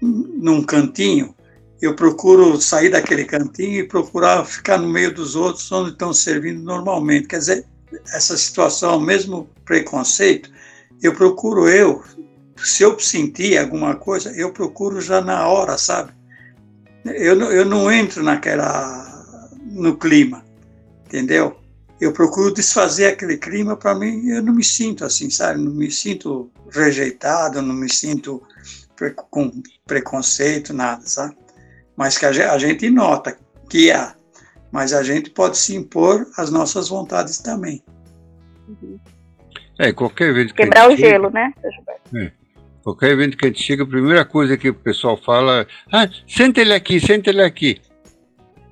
num 0.00 0.62
cantinho, 0.62 1.34
eu 1.82 1.96
procuro 1.96 2.60
sair 2.60 2.90
daquele 2.90 3.24
cantinho 3.24 3.80
e 3.80 3.88
procurar 3.88 4.44
ficar 4.44 4.78
no 4.78 4.88
meio 4.88 5.12
dos 5.12 5.34
outros 5.34 5.72
onde 5.72 5.90
estão 5.90 6.12
servindo 6.12 6.62
normalmente. 6.62 7.26
Quer 7.26 7.38
dizer, 7.38 7.66
essa 8.14 8.36
situação, 8.36 9.00
mesmo 9.00 9.50
preconceito, 9.64 10.48
eu 11.02 11.12
procuro 11.12 11.68
eu, 11.68 12.04
se 12.56 12.84
eu 12.84 12.96
sentir 13.00 13.58
alguma 13.58 13.96
coisa, 13.96 14.30
eu 14.30 14.52
procuro 14.52 15.00
já 15.00 15.20
na 15.20 15.48
hora, 15.48 15.76
sabe? 15.76 16.15
Eu, 17.14 17.40
eu 17.52 17.64
não 17.64 17.90
entro 17.90 18.22
naquela, 18.22 19.50
no 19.62 19.96
clima, 19.96 20.44
entendeu? 21.06 21.56
Eu 22.00 22.12
procuro 22.12 22.52
desfazer 22.52 23.06
aquele 23.06 23.36
clima 23.36 23.76
para 23.76 23.94
mim, 23.94 24.28
eu 24.28 24.42
não 24.42 24.54
me 24.54 24.64
sinto 24.64 25.04
assim, 25.04 25.30
sabe? 25.30 25.60
Não 25.60 25.72
me 25.72 25.90
sinto 25.90 26.50
rejeitado, 26.70 27.62
não 27.62 27.74
me 27.74 27.90
sinto 27.90 28.42
com 29.30 29.50
preconceito, 29.86 30.72
nada, 30.72 31.02
sabe? 31.06 31.36
mas 31.96 32.18
que 32.18 32.26
a 32.26 32.58
gente 32.58 32.90
nota 32.90 33.36
que 33.70 33.90
há, 33.90 34.14
mas 34.70 34.92
a 34.92 35.02
gente 35.02 35.30
pode 35.30 35.56
se 35.56 35.74
impor 35.74 36.26
as 36.36 36.50
nossas 36.50 36.90
vontades 36.90 37.38
também. 37.38 37.82
É, 39.78 39.92
qualquer 39.92 40.28
evento 40.30 40.54
que 40.54 40.62
Quebrar 40.62 40.90
o 40.90 40.96
gelo, 40.96 41.30
né, 41.30 41.52
é, 42.14 42.30
qualquer 42.86 43.10
evento 43.10 43.36
que 43.36 43.44
a 43.44 43.48
gente 43.48 43.60
chega, 43.60 43.82
a 43.82 43.86
primeira 43.86 44.24
coisa 44.24 44.56
que 44.56 44.68
o 44.68 44.74
pessoal 44.74 45.16
fala, 45.16 45.66
ah, 45.92 46.08
senta 46.28 46.60
ele 46.60 46.72
aqui, 46.72 47.00
senta 47.00 47.30
ele 47.30 47.42
aqui. 47.42 47.80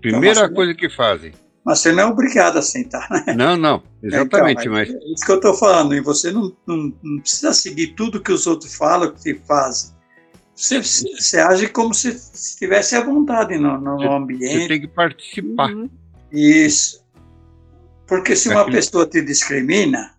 Primeira 0.01 0.45
então, 0.45 0.55
coisa 0.55 0.73
que 0.73 0.89
fazem. 0.89 1.33
Mas 1.65 1.81
você 1.81 1.91
não 1.91 2.05
é 2.05 2.07
obrigado 2.07 2.57
a 2.57 2.63
sentar, 2.63 3.09
né? 3.11 3.35
Não, 3.35 3.57
não, 3.57 3.83
exatamente. 4.01 4.61
Então, 4.61 4.73
mas... 4.73 4.89
É 4.89 4.99
isso 5.13 5.27
que 5.27 5.33
eu 5.33 5.37
estou 5.37 5.55
falando, 5.55 5.97
e 5.97 6.01
você 6.01 6.31
não, 6.31 6.57
não, 6.65 6.95
não, 7.03 7.21
precisa 7.21 7.53
seguir 7.53 7.89
tudo 7.89 8.21
que 8.21 8.31
os 8.31 8.47
outros 8.47 8.77
falam, 8.77 9.13
que 9.13 9.35
fazem. 9.35 9.93
Você, 10.55 10.81
você 10.81 11.41
age 11.41 11.67
como 11.67 11.93
se 11.93 12.11
estivesse 12.11 12.95
à 12.95 13.03
vontade 13.03 13.59
no, 13.59 13.81
no 13.81 13.97
você, 13.97 14.07
ambiente. 14.07 14.61
Você 14.61 14.69
tem 14.69 14.81
que 14.81 14.89
participar. 14.89 15.71
Isso. 16.31 17.05
Porque 18.07 18.37
se 18.37 18.49
uma 18.49 18.65
pessoa 18.65 19.09
te 19.09 19.21
discrimina, 19.21 20.15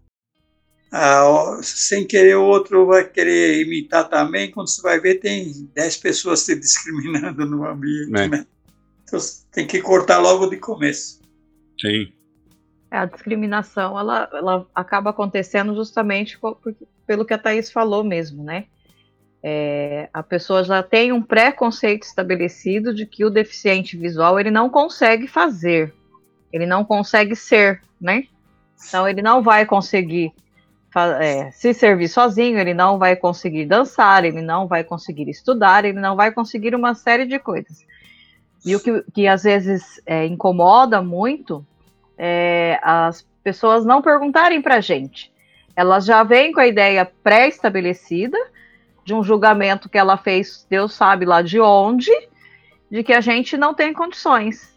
ah, 0.91 1.59
sem 1.61 2.05
querer 2.05 2.35
o 2.35 2.43
outro 2.43 2.85
vai 2.85 3.03
querer 3.03 3.61
imitar 3.61 4.07
também, 4.07 4.51
quando 4.51 4.69
você 4.69 4.81
vai 4.81 4.99
ver, 4.99 5.15
tem 5.15 5.69
10 5.73 5.97
pessoas 5.97 6.45
te 6.45 6.55
discriminando 6.59 7.45
no 7.45 7.65
ambiente, 7.65 8.15
é. 8.15 8.27
né? 8.27 8.45
Então 9.03 9.19
tem 9.51 9.67
que 9.67 9.81
cortar 9.81 10.19
logo 10.19 10.47
de 10.47 10.57
começo. 10.57 11.21
Sim. 11.79 12.11
É, 12.89 12.97
a 12.97 13.05
discriminação, 13.05 13.97
ela, 13.99 14.29
ela 14.31 14.67
acaba 14.73 15.09
acontecendo 15.09 15.75
justamente 15.75 16.39
pelo 17.05 17.25
que 17.25 17.33
a 17.33 17.37
Thaís 17.37 17.71
falou 17.71 18.03
mesmo, 18.03 18.43
né? 18.43 18.65
É, 19.43 20.09
a 20.11 20.23
pessoa 20.23 20.63
já 20.63 20.81
tem 20.81 21.11
um 21.11 21.21
preconceito 21.21 22.03
estabelecido 22.03 22.95
de 22.95 23.05
que 23.05 23.23
o 23.23 23.29
deficiente 23.29 23.95
visual 23.95 24.39
ele 24.39 24.49
não 24.49 24.69
consegue 24.69 25.27
fazer, 25.27 25.93
ele 26.51 26.65
não 26.65 26.83
consegue 26.83 27.35
ser, 27.35 27.81
né? 28.01 28.23
Então 28.87 29.07
ele 29.07 29.21
não 29.21 29.43
vai 29.43 29.65
conseguir 29.65 30.31
é, 31.19 31.51
se 31.51 31.73
servir 31.73 32.07
sozinho, 32.07 32.57
ele 32.57 32.73
não 32.73 32.97
vai 32.97 33.15
conseguir 33.15 33.65
dançar, 33.65 34.23
ele 34.23 34.41
não 34.41 34.67
vai 34.67 34.83
conseguir 34.83 35.29
estudar, 35.29 35.83
ele 35.85 35.99
não 35.99 36.15
vai 36.15 36.31
conseguir 36.31 36.73
uma 36.73 36.95
série 36.95 37.25
de 37.25 37.37
coisas. 37.37 37.85
E 38.65 38.75
o 38.75 38.79
que, 38.79 39.03
que 39.13 39.27
às 39.27 39.43
vezes 39.43 40.01
é, 40.05 40.25
incomoda 40.25 41.01
muito 41.01 41.65
é, 42.17 42.79
as 42.81 43.27
pessoas 43.43 43.85
não 43.85 44.01
perguntarem 44.01 44.61
para 44.61 44.75
a 44.75 44.81
gente. 44.81 45.31
Elas 45.75 46.05
já 46.05 46.23
vêm 46.23 46.51
com 46.51 46.61
a 46.61 46.67
ideia 46.67 47.05
pré-estabelecida 47.23 48.37
de 49.03 49.13
um 49.13 49.23
julgamento 49.23 49.87
que 49.89 49.97
ela 49.97 50.17
fez, 50.17 50.65
Deus 50.67 50.93
sabe 50.93 51.25
lá 51.25 51.41
de 51.41 51.59
onde, 51.59 52.11
de 52.89 53.03
que 53.03 53.13
a 53.13 53.21
gente 53.21 53.55
não 53.55 53.73
tem 53.73 53.93
condições. 53.93 54.73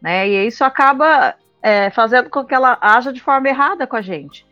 Né? 0.00 0.28
E 0.28 0.46
isso 0.46 0.64
acaba 0.64 1.36
é, 1.62 1.90
fazendo 1.90 2.28
com 2.28 2.44
que 2.44 2.54
ela 2.54 2.76
haja 2.80 3.12
de 3.12 3.20
forma 3.20 3.48
errada 3.48 3.86
com 3.86 3.94
a 3.94 4.02
gente. 4.02 4.44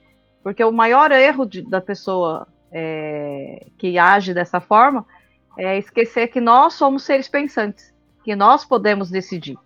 Porque 0.43 0.65
o 0.65 0.73
maior 0.73 1.11
erro 1.13 1.45
de, 1.45 1.63
da 1.63 1.81
pessoa 1.81 2.47
é, 2.73 3.67
que 3.79 3.99
age 3.99 4.33
dessa 4.33 4.61
forma 4.61 5.05
é 5.57 5.77
esquecer 5.79 6.29
que 6.29 6.41
nós 6.41 6.75
somos 6.75 7.03
seres 7.03 7.29
pensantes, 7.29 7.93
que 8.25 8.35
nós 8.35 8.65
podemos 8.65 9.11
decidir. 9.11 9.57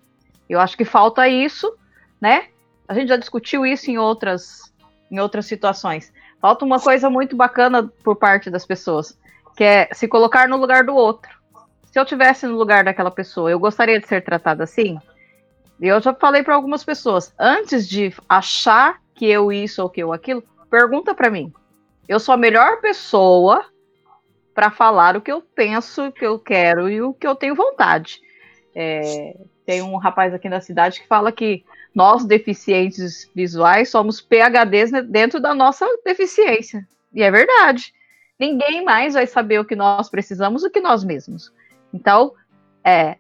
Eu 0.49 0.61
acho 0.61 0.77
que 0.77 0.85
falta 0.85 1.29
isso, 1.29 1.73
né? 2.21 2.49
A 2.89 2.95
gente 2.95 3.09
já 3.09 3.17
discutiu 3.17 3.65
isso 3.65 3.91
em 3.91 3.99
outras, 3.99 4.73
em 5.11 5.19
outras 5.19 5.47
situações. 5.47 6.13
Falta 6.41 6.65
uma 6.65 6.81
coisa 6.81 7.09
muito 7.09 7.37
bacana 7.37 7.91
por 8.03 8.17
parte 8.17 8.51
das 8.51 8.67
pessoas, 8.67 9.19
que 9.57 9.65
é 9.65 9.89
se 9.93 10.07
colocar 10.07 10.49
no 10.49 10.57
lugar 10.57 10.85
do 10.85 10.95
outro. 10.95 11.31
Se 11.91 11.99
eu 11.99 12.05
tivesse 12.05 12.47
no 12.47 12.57
lugar 12.57 12.85
daquela 12.85 13.11
pessoa, 13.11 13.51
eu 13.51 13.59
gostaria 13.59 14.01
de 14.01 14.07
ser 14.07 14.23
tratada 14.23 14.65
assim? 14.65 14.99
Eu 15.81 16.01
já 16.01 16.13
falei 16.13 16.43
para 16.43 16.55
algumas 16.55 16.85
pessoas, 16.85 17.33
antes 17.39 17.89
de 17.89 18.13
achar 18.29 19.01
que 19.15 19.27
eu 19.27 19.53
isso 19.53 19.83
ou 19.83 19.89
que 19.89 20.03
eu 20.03 20.13
aquilo, 20.13 20.43
pergunta 20.75 21.15
para 21.15 21.31
mim. 21.31 21.53
Eu 22.09 22.19
sou 22.19 22.35
a 22.35 22.37
melhor 22.37 22.81
pessoa 22.81 23.65
para 24.53 24.73
falar 24.73 25.17
o 25.17 25.21
que 25.21 25.31
eu 25.31 25.41
penso, 25.41 26.07
o 26.07 26.13
que 26.13 26.27
eu 26.27 26.37
quero 26.37 26.91
e 26.91 27.01
o 27.01 27.15
que 27.15 27.27
eu 27.27 27.37
tenho 27.37 27.55
vontade. 27.55 28.21
É, 28.75 29.37
tem 29.65 29.83
um 29.83 29.97
rapaz 29.97 30.35
aqui 30.35 30.49
na 30.49 30.61
cidade 30.61 31.01
que 31.01 31.07
fala 31.07 31.31
que 31.31 31.65
nós, 31.95 32.25
deficientes 32.25 33.31
visuais, 33.33 33.89
somos 33.89 34.21
PHDs 34.21 34.91
dentro 35.09 35.39
da 35.39 35.55
nossa 35.55 35.87
deficiência. 36.05 36.85
E 37.13 37.23
é 37.23 37.31
verdade. 37.31 37.95
Ninguém 38.37 38.85
mais 38.85 39.15
vai 39.15 39.29
saber 39.29 39.61
o 39.61 39.65
que 39.65 39.77
nós 39.77 40.11
precisamos 40.11 40.63
do 40.63 40.71
que 40.71 40.81
nós 40.81 41.05
mesmos. 41.05 41.53
Então, 41.93 42.33
é, 42.83 43.17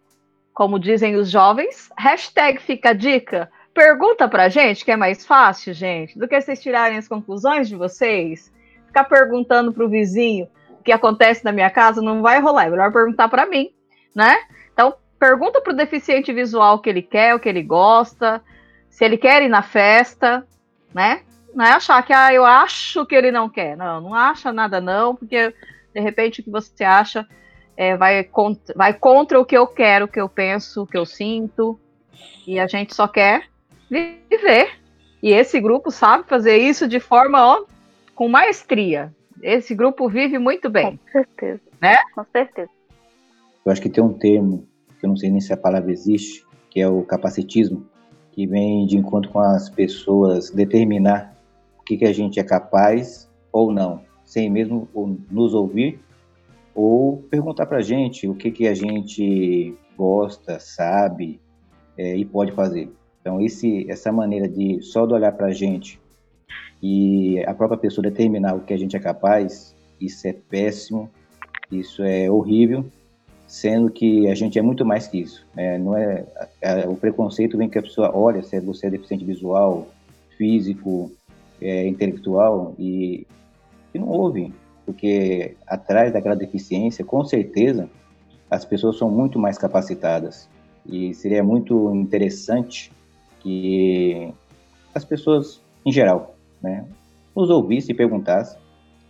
como 0.53 0.77
dizem 0.77 1.15
os 1.15 1.31
jovens, 1.31 1.89
hashtag 1.97 2.61
fica 2.61 2.91
a 2.91 2.95
dica. 2.95 3.49
Pergunta 3.75 4.29
pra 4.29 4.49
gente, 4.49 4.85
que 4.85 4.93
é 4.93 4.97
mais 4.97 5.27
fácil, 5.27 5.75
gente, 5.75 6.17
do 6.17 6.29
que 6.29 6.41
vocês 6.41 6.63
tirarem 6.63 6.97
as 6.97 7.09
conclusões 7.09 7.69
de 7.69 7.75
vocês. 7.75 8.53
Ficar 8.87 9.03
perguntando 9.03 9.73
pro 9.73 9.89
vizinho 9.89 10.49
o 10.71 10.83
que 10.85 10.93
acontece 10.93 11.45
na 11.45 11.51
minha 11.51 11.69
casa 11.69 12.01
não 12.01 12.23
vai 12.23 12.41
rolar. 12.41 12.67
É 12.67 12.71
melhor 12.71 12.93
perguntar 12.93 13.29
para 13.29 13.47
mim, 13.47 13.71
né? 14.15 14.37
Então, 14.73 14.95
pergunta 15.19 15.61
pro 15.61 15.75
deficiente 15.75 16.33
visual 16.33 16.77
o 16.77 16.79
que 16.79 16.89
ele 16.89 17.03
quer, 17.03 17.35
o 17.35 17.41
que 17.41 17.49
ele 17.49 17.65
gosta, 17.65 18.41
se 18.89 19.05
ele 19.05 19.19
quer 19.19 19.43
ir 19.43 19.49
na 19.49 19.63
festa, 19.63 20.47
né? 20.95 21.23
Não 21.53 21.65
é 21.65 21.73
achar 21.73 22.01
que 22.05 22.13
ah, 22.13 22.33
eu 22.33 22.45
acho 22.45 23.05
que 23.07 23.15
ele 23.17 23.33
não 23.33 23.49
quer. 23.49 23.77
Não, 23.77 24.01
não 24.01 24.15
acha 24.15 24.53
nada 24.53 24.81
não, 24.81 25.17
porque 25.17 25.53
de 25.93 26.01
repente 26.01 26.41
o 26.41 26.45
que 26.45 26.51
você 26.51 26.85
acha 26.85 27.27
é, 27.77 27.97
vai, 27.97 28.23
contra, 28.23 28.73
vai 28.77 28.95
contra 28.95 29.41
o 29.41 29.45
que 29.45 29.59
eu 29.59 29.67
quero, 29.67 30.05
o 30.05 30.09
que 30.09 30.21
eu 30.21 30.29
penso, 30.29 30.85
o 30.85 30.87
que 30.87 30.97
eu 30.97 31.05
sinto. 31.05 31.81
E 32.47 32.61
a 32.61 32.69
gente 32.69 32.95
só 32.95 33.09
quer 33.09 33.53
viver. 33.91 34.79
E 35.23 35.33
esse 35.33 35.61
grupo 35.61 35.91
sabe 35.91 36.29
fazer 36.29 36.57
isso 36.57 36.87
de 36.87 37.01
forma 37.01 37.45
ó, 37.45 37.65
com 38.15 38.29
maestria. 38.29 39.15
Esse 39.43 39.75
grupo 39.75 40.09
vive 40.09 40.39
muito 40.39 40.69
bem. 40.71 40.99
Com 40.99 41.13
certeza. 41.13 41.61
Né? 41.81 41.97
Com 42.15 42.25
certeza. 42.33 42.71
Eu 43.65 43.73
acho 43.73 43.81
que 43.81 43.89
tem 43.89 44.05
um 44.05 44.13
termo, 44.13 44.67
que 44.99 45.07
eu 45.07 45.09
não 45.09 45.17
sei 45.17 45.31
nem 45.31 45.41
se 45.41 45.53
a 45.53 45.57
palavra 45.57 45.91
existe, 45.91 46.45
que 46.71 46.81
é 46.81 46.89
o 46.89 47.03
capacitismo, 47.03 47.87
que 48.33 48.47
vem 48.47 48.87
de 48.87 48.97
encontro 48.97 49.31
com 49.31 49.41
as 49.41 49.71
pessoas 49.71 50.51
determinar 50.51 51.35
o 51.79 51.83
que, 51.83 51.97
que 51.97 52.05
a 52.05 52.13
gente 52.13 52.41
é 52.41 52.45
capaz 52.45 53.31
ou 53.53 53.73
não, 53.73 54.03
sem 54.25 54.51
mesmo 54.51 54.89
nos 55.31 55.55
ouvir 55.55 56.01
ou 56.75 57.19
perguntar 57.31 57.67
para 57.67 57.79
a 57.79 57.83
gente 57.83 58.29
o 58.29 58.35
que, 58.35 58.51
que 58.51 58.67
a 58.67 58.75
gente 58.75 59.75
gosta, 59.97 60.59
sabe 60.59 61.41
é, 61.97 62.17
e 62.17 62.25
pode 62.25 62.53
fazer. 62.53 62.91
Então, 63.25 63.41
esse, 63.41 63.91
essa 63.91 64.13
maneira 64.13 64.47
de 64.47 64.83
só 64.83 65.07
de 65.07 65.15
olhar 65.15 65.33
para 65.33 65.47
a 65.47 65.51
gente 65.51 65.99
e 66.83 67.43
a 67.47 67.55
própria 67.55 67.79
pessoa 67.79 68.03
determinar 68.03 68.55
o 68.55 68.61
que 68.61 68.75
a 68.75 68.77
gente 68.77 68.95
é 68.95 69.01
capaz, 69.01 69.75
isso 69.99 70.29
é 70.29 70.35
péssimo, 70.35 71.11
isso 71.73 72.03
é 72.03 72.31
horrível 72.31 72.85
sendo 73.47 73.91
que 73.91 74.29
a 74.29 74.35
gente 74.35 74.59
é 74.59 74.63
muito 74.63 74.85
mais 74.85 75.07
que 75.07 75.21
isso. 75.21 75.47
É, 75.57 75.79
não 75.79 75.97
é, 75.97 76.27
é, 76.61 76.87
o 76.87 76.97
preconceito 76.97 77.57
vem 77.57 77.67
que 77.67 77.79
a 77.79 77.83
pessoa 77.83 78.15
olha 78.15 78.43
se 78.43 78.61
você 78.61 78.89
é 78.89 78.91
deficiente 78.91 79.25
visual, 79.25 79.89
físico, 80.37 81.11
é, 81.63 81.89
intelectual 81.89 82.75
e, 82.79 83.27
e 83.95 83.99
não 83.99 84.09
ouve, 84.09 84.53
porque 84.85 85.57
atrás 85.67 86.13
daquela 86.13 86.37
deficiência, 86.37 87.03
com 87.03 87.25
certeza, 87.25 87.89
as 88.51 88.67
pessoas 88.67 88.99
são 88.99 89.11
muito 89.11 89.39
mais 89.39 89.57
capacitadas 89.57 90.47
e 90.85 91.15
seria 91.15 91.43
muito 91.43 91.95
interessante 91.95 92.93
que 93.45 94.33
as 94.95 95.05
pessoas, 95.05 95.61
em 95.85 95.93
geral, 95.93 96.35
né, 96.63 96.85
nos 97.37 97.51
ouvissem 97.51 97.95
e 97.95 97.97
perguntassem, 97.97 98.59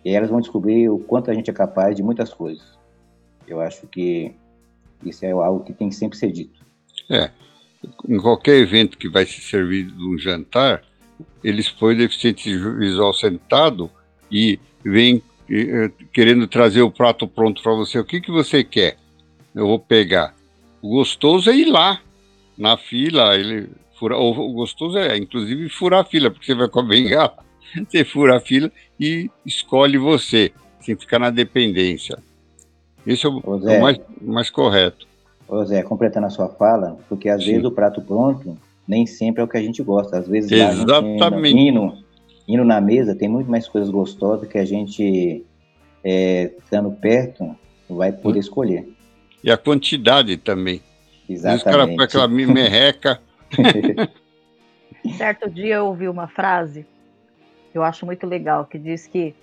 e 0.04 0.10
elas 0.10 0.28
vão 0.28 0.40
descobrir 0.40 0.90
o 0.90 0.98
quanto 0.98 1.30
a 1.30 1.34
gente 1.34 1.48
é 1.48 1.54
capaz 1.54 1.96
de 1.96 2.02
muitas 2.02 2.34
coisas. 2.34 2.76
Eu 3.46 3.60
acho 3.60 3.86
que 3.86 4.34
isso 5.04 5.24
é 5.24 5.30
algo 5.30 5.64
que 5.64 5.72
tem 5.72 5.88
que 5.88 5.94
sempre 5.94 6.18
ser 6.18 6.32
dito. 6.32 6.60
É. 7.08 7.30
Em 8.08 8.18
qualquer 8.18 8.56
evento 8.56 8.98
que 8.98 9.08
vai 9.08 9.24
se 9.24 9.40
servir 9.40 9.86
de 9.86 10.02
um 10.02 10.18
jantar, 10.18 10.82
eles 11.42 11.70
põem 11.70 11.96
deficiente 11.96 12.54
visual 12.56 13.14
sentado 13.14 13.90
e 14.30 14.58
vem 14.84 15.22
eh, 15.48 15.90
querendo 16.12 16.48
trazer 16.48 16.82
o 16.82 16.90
prato 16.90 17.28
pronto 17.28 17.62
para 17.62 17.74
você. 17.74 17.98
O 17.98 18.04
que, 18.04 18.20
que 18.20 18.30
você 18.30 18.64
quer? 18.64 18.96
Eu 19.54 19.66
vou 19.66 19.78
pegar. 19.78 20.34
O 20.82 20.90
gostoso 20.90 21.50
é 21.50 21.56
ir 21.56 21.66
lá, 21.66 22.00
na 22.56 22.76
fila, 22.76 23.36
ele 23.36 23.68
fura, 24.04 24.18
o 24.18 24.52
gostoso 24.52 24.98
é, 24.98 25.16
inclusive, 25.16 25.68
furar 25.70 26.00
a 26.00 26.04
fila, 26.04 26.30
porque 26.30 26.46
você 26.46 26.54
vai 26.54 26.68
com 26.68 26.80
a 26.80 26.82
bengala, 26.82 27.34
você 27.88 28.04
fura 28.04 28.36
a 28.36 28.40
fila 28.40 28.70
e 29.00 29.30
escolhe 29.46 29.96
você, 29.96 30.52
sem 30.80 30.94
ficar 30.94 31.18
na 31.18 31.30
dependência. 31.30 32.18
Esse 33.06 33.26
é 33.26 33.28
o, 33.28 33.58
Zé, 33.58 33.78
o 33.78 33.82
mais, 33.82 34.00
mais 34.20 34.50
correto. 34.50 35.06
Ô 35.48 35.64
Zé, 35.64 35.82
completando 35.82 36.26
a 36.26 36.30
sua 36.30 36.48
fala, 36.48 36.98
porque 37.08 37.28
às 37.28 37.42
Sim. 37.42 37.52
vezes 37.52 37.64
o 37.64 37.70
prato 37.70 38.00
pronto 38.02 38.56
nem 38.86 39.06
sempre 39.06 39.40
é 39.40 39.44
o 39.44 39.48
que 39.48 39.56
a 39.56 39.62
gente 39.62 39.82
gosta. 39.82 40.18
Às 40.18 40.28
vezes 40.28 40.52
Exatamente. 40.52 41.58
indo, 41.58 41.94
indo 42.46 42.64
na 42.64 42.80
mesa 42.80 43.14
tem 43.14 43.28
muito 43.28 43.50
mais 43.50 43.66
coisas 43.66 43.90
gostosas 43.90 44.46
que 44.46 44.58
a 44.58 44.64
gente, 44.64 45.42
é, 46.02 46.50
estando 46.58 46.90
perto, 46.92 47.56
vai 47.88 48.12
poder 48.12 48.40
escolher. 48.40 48.86
E 49.42 49.50
a 49.50 49.56
quantidade 49.56 50.36
também. 50.36 50.82
Exatamente. 51.28 51.58
Os 51.58 51.64
caras 51.64 51.86
põem 51.86 52.04
aquela 52.04 52.28
merreca. 52.28 53.20
certo 55.16 55.50
dia 55.50 55.76
eu 55.76 55.86
ouvi 55.86 56.08
uma 56.08 56.28
frase 56.28 56.86
que 57.70 57.78
eu 57.78 57.82
acho 57.82 58.06
muito 58.06 58.26
legal, 58.26 58.64
que 58.64 58.78
diz 58.78 59.06
que 59.06 59.34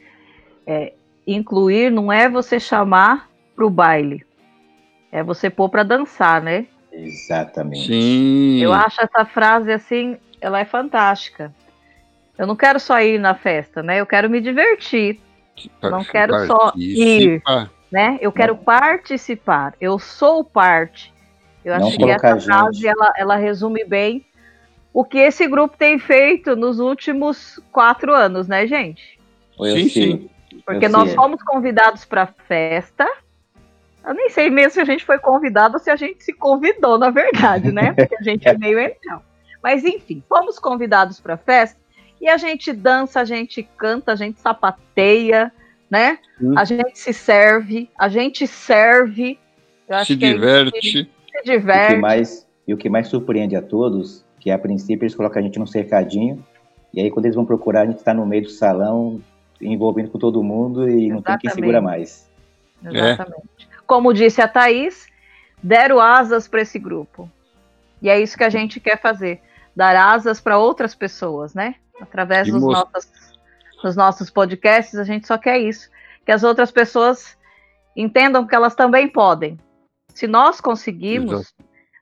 é, 0.66 0.94
incluir 1.28 1.92
não 1.92 2.12
é 2.12 2.30
você 2.30 2.60
chamar 2.60 3.30
para 3.56 3.66
o 3.66 3.70
baile. 3.70 4.26
É 5.12 5.22
você 5.22 5.50
pôr 5.50 5.68
para 5.70 5.84
dançar, 5.84 6.42
né? 6.42 6.66
Exatamente. 6.92 7.88
Sim. 7.88 8.60
Eu 8.62 8.72
acho 8.74 9.02
essa 9.02 9.26
frase 9.26 9.72
assim, 9.72 10.18
ela 10.40 10.60
é 10.60 10.66
fantástica. 10.66 11.54
Eu 12.38 12.48
não 12.48 12.56
quero 12.56 12.80
só 12.80 13.00
ir 13.02 13.20
na 13.20 13.36
festa, 13.36 13.84
né? 13.84 14.00
Eu 14.00 14.06
quero 14.06 14.30
me 14.30 14.42
divertir. 14.42 15.20
Não 15.82 16.04
quero 16.04 16.48
só 16.48 16.72
ir, 16.76 17.42
né? 17.92 18.18
Eu 18.22 18.32
quero 18.32 18.56
participar. 18.56 19.76
Eu 19.80 20.00
sou 20.00 20.44
parte. 20.44 21.14
Eu 21.64 21.80
não 21.80 21.88
acho 21.88 21.98
que 21.98 22.10
essa 22.10 22.40
frase 22.40 22.88
ela, 22.88 23.14
ela 23.18 23.36
resume 23.36 23.84
bem 23.84 24.26
o 24.94 25.06
que 25.06 25.18
esse 25.18 25.48
grupo 25.48 25.78
tem 25.78 25.98
feito 25.98 26.56
nos 26.56 26.80
últimos 26.80 27.60
quatro 27.72 28.14
anos, 28.14 28.48
né, 28.48 28.68
gente? 28.68 29.20
Sim, 29.58 29.90
sim. 29.90 30.30
Porque 30.66 30.88
nós 30.88 31.14
fomos 31.14 31.42
convidados 31.44 32.04
para 32.04 32.24
a 32.24 32.28
festa, 32.28 33.08
eu 34.06 34.14
nem 34.14 34.30
sei 34.30 34.50
mesmo 34.50 34.72
se 34.72 34.82
a 34.82 34.86
gente 34.86 35.06
foi 35.06 35.20
convidado 35.20 35.76
ou 35.76 35.80
se 35.80 35.90
a 35.90 35.96
gente 35.96 36.24
se 36.24 36.34
convidou, 36.34 36.98
na 36.98 37.10
verdade, 37.10 37.72
né? 37.72 37.94
Porque 37.96 38.16
a 38.16 38.24
gente 38.24 38.48
é 38.48 38.58
meio 38.58 38.80
então. 38.80 39.22
Mas 39.64 39.84
enfim, 39.86 40.24
fomos 40.28 40.58
convidados 40.58 41.20
para 41.20 41.36
a 41.36 41.38
festa 41.38 41.80
e 42.20 42.28
a 42.28 42.38
gente 42.38 42.74
dança, 42.74 43.22
a 43.22 43.26
gente 43.26 43.64
canta, 43.78 44.12
a 44.12 44.16
gente 44.16 44.40
sapateia, 44.42 45.52
né? 45.90 46.18
Hum. 46.42 46.58
A 46.58 46.66
gente 46.66 46.98
se 46.98 47.14
serve, 47.14 47.90
a 47.98 48.10
gente 48.10 48.48
serve. 48.48 49.40
se 50.04 50.16
diverte. 50.16 51.10
Se 51.32 51.44
diverte. 51.44 51.94
E 51.94 51.94
o, 51.94 51.96
que 51.96 52.02
mais, 52.02 52.48
e 52.68 52.74
o 52.74 52.78
que 52.78 52.90
mais 52.90 53.08
surpreende 53.08 53.56
a 53.56 53.62
todos, 53.62 54.26
que 54.40 54.52
a 54.52 54.58
princípio 54.58 55.04
eles 55.04 55.16
colocam 55.16 55.40
a 55.40 55.44
gente 55.44 55.60
num 55.60 55.68
cercadinho, 55.68 56.44
e 56.94 57.02
aí 57.02 57.10
quando 57.10 57.26
eles 57.26 57.36
vão 57.36 57.46
procurar, 57.46 57.82
a 57.82 57.86
gente 57.86 57.98
está 57.98 58.14
no 58.14 58.26
meio 58.26 58.44
do 58.44 58.50
salão, 58.50 59.22
envolvendo 59.62 60.10
com 60.10 60.20
todo 60.20 60.44
mundo 60.44 60.88
e 60.90 61.08
Exatamente. 61.08 61.14
não 61.14 61.22
tem 61.22 61.38
quem 61.38 61.50
segura 61.52 61.82
mais. 61.82 62.30
Exatamente. 62.84 63.68
É 63.78 63.82
como 63.86 64.14
disse 64.14 64.42
a 64.42 64.48
Thaís, 64.48 65.08
deram 65.62 66.00
asas 66.00 66.48
para 66.48 66.62
esse 66.62 66.80
grupo. 66.80 67.30
E 68.02 68.10
é 68.10 68.20
isso 68.20 68.38
que 68.38 68.44
a 68.44 68.50
gente 68.50 68.80
quer 68.80 69.00
fazer. 69.00 69.42
dar 69.76 69.96
asas 69.96 70.42
para 70.42 70.58
outras 70.58 70.96
pessoas, 70.96 71.54
né? 71.54 71.76
Através 72.00 72.50
dos 72.50 72.62
nossos, 72.62 73.08
dos 73.84 73.96
nossos 73.96 74.30
podcasts, 74.30 74.98
a 74.98 75.04
gente 75.04 75.28
só 75.28 75.38
quer 75.38 75.60
isso, 75.60 75.90
que 76.26 76.32
as 76.32 76.44
outras 76.44 76.72
pessoas 76.72 77.38
entendam 77.96 78.46
que 78.46 78.56
elas 78.56 78.76
também 78.76 79.08
podem. 79.08 79.58
Se 80.14 80.28
nós 80.28 80.62
conseguimos, 80.62 81.32
Exato. 81.32 81.56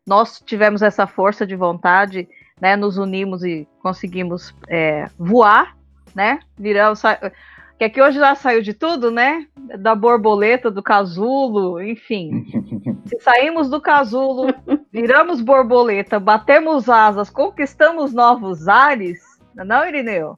nós 0.06 0.42
tivemos 0.46 0.82
essa 0.82 1.08
força 1.08 1.46
de 1.46 1.56
vontade, 1.56 2.28
né? 2.60 2.76
Nos 2.76 2.98
unimos 2.98 3.44
e 3.44 3.68
conseguimos 3.82 4.54
é, 4.68 5.10
voar, 5.18 5.76
né? 6.14 6.40
Viramos, 6.58 7.02
que 7.78 7.86
aqui 7.86 8.02
hoje 8.02 8.20
já 8.20 8.36
saiu 8.36 8.62
de 8.62 8.74
tudo, 8.74 9.10
né? 9.10 9.48
Da 9.80 9.96
borboleta, 9.96 10.70
do 10.70 10.84
casulo, 10.84 11.82
enfim. 11.82 12.46
Se 13.08 13.20
saímos 13.22 13.70
do 13.70 13.80
casulo, 13.80 14.48
viramos 14.92 15.42
borboleta, 15.42 16.20
batemos 16.20 16.90
asas, 16.90 17.30
conquistamos 17.30 18.14
novos 18.14 18.68
ares, 18.68 19.20
não, 19.56 19.86
Irineu? 19.88 20.38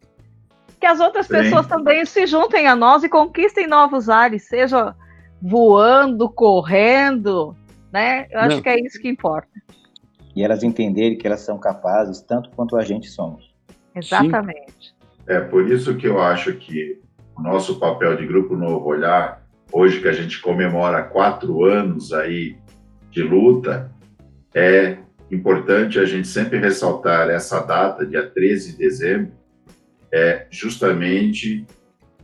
Que 0.79 0.85
as 0.85 0.99
outras 0.99 1.27
Sim. 1.27 1.33
pessoas 1.33 1.67
também 1.67 2.05
se 2.05 2.25
juntem 2.25 2.67
a 2.67 2.75
nós 2.75 3.03
e 3.03 3.09
conquistem 3.09 3.67
novos 3.67 4.09
ares, 4.09 4.47
seja 4.47 4.95
voando, 5.41 6.29
correndo, 6.29 7.55
né? 7.91 8.27
Eu 8.31 8.39
acho 8.39 8.55
não. 8.57 8.63
que 8.63 8.69
é 8.69 8.79
isso 8.79 8.99
que 8.99 9.09
importa. 9.09 9.49
E 10.35 10.43
elas 10.43 10.63
entenderem 10.63 11.17
que 11.17 11.27
elas 11.27 11.41
são 11.41 11.57
capazes 11.57 12.21
tanto 12.21 12.49
quanto 12.51 12.77
a 12.77 12.83
gente 12.83 13.07
somos. 13.09 13.53
Exatamente. 13.95 14.73
Sim. 14.79 14.93
É 15.27 15.39
por 15.39 15.69
isso 15.69 15.95
que 15.95 16.07
eu 16.07 16.21
acho 16.21 16.53
que 16.53 16.99
nosso 17.37 17.79
papel 17.79 18.15
de 18.15 18.25
Grupo 18.25 18.55
Novo 18.55 18.87
Olhar, 18.87 19.45
hoje 19.71 19.99
que 19.99 20.07
a 20.07 20.13
gente 20.13 20.39
comemora 20.41 21.03
quatro 21.03 21.65
anos 21.65 22.13
aí 22.13 22.57
de 23.09 23.23
luta, 23.23 23.91
é 24.53 24.97
importante 25.29 25.99
a 25.99 26.05
gente 26.05 26.27
sempre 26.27 26.59
ressaltar 26.59 27.29
essa 27.29 27.61
data, 27.61 28.05
dia 28.05 28.29
13 28.29 28.73
de 28.73 28.77
dezembro, 28.77 29.31
é 30.13 30.45
justamente 30.49 31.65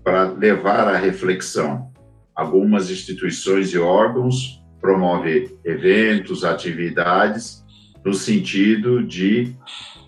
para 0.04 0.24
levar 0.24 0.88
à 0.88 0.98
reflexão. 0.98 1.92
Algumas 2.36 2.92
instituições 2.92 3.74
e 3.74 3.80
órgãos 3.80 4.64
promovem 4.88 5.50
eventos, 5.66 6.46
atividades, 6.46 7.62
no 8.06 8.14
sentido 8.14 9.04
de 9.04 9.54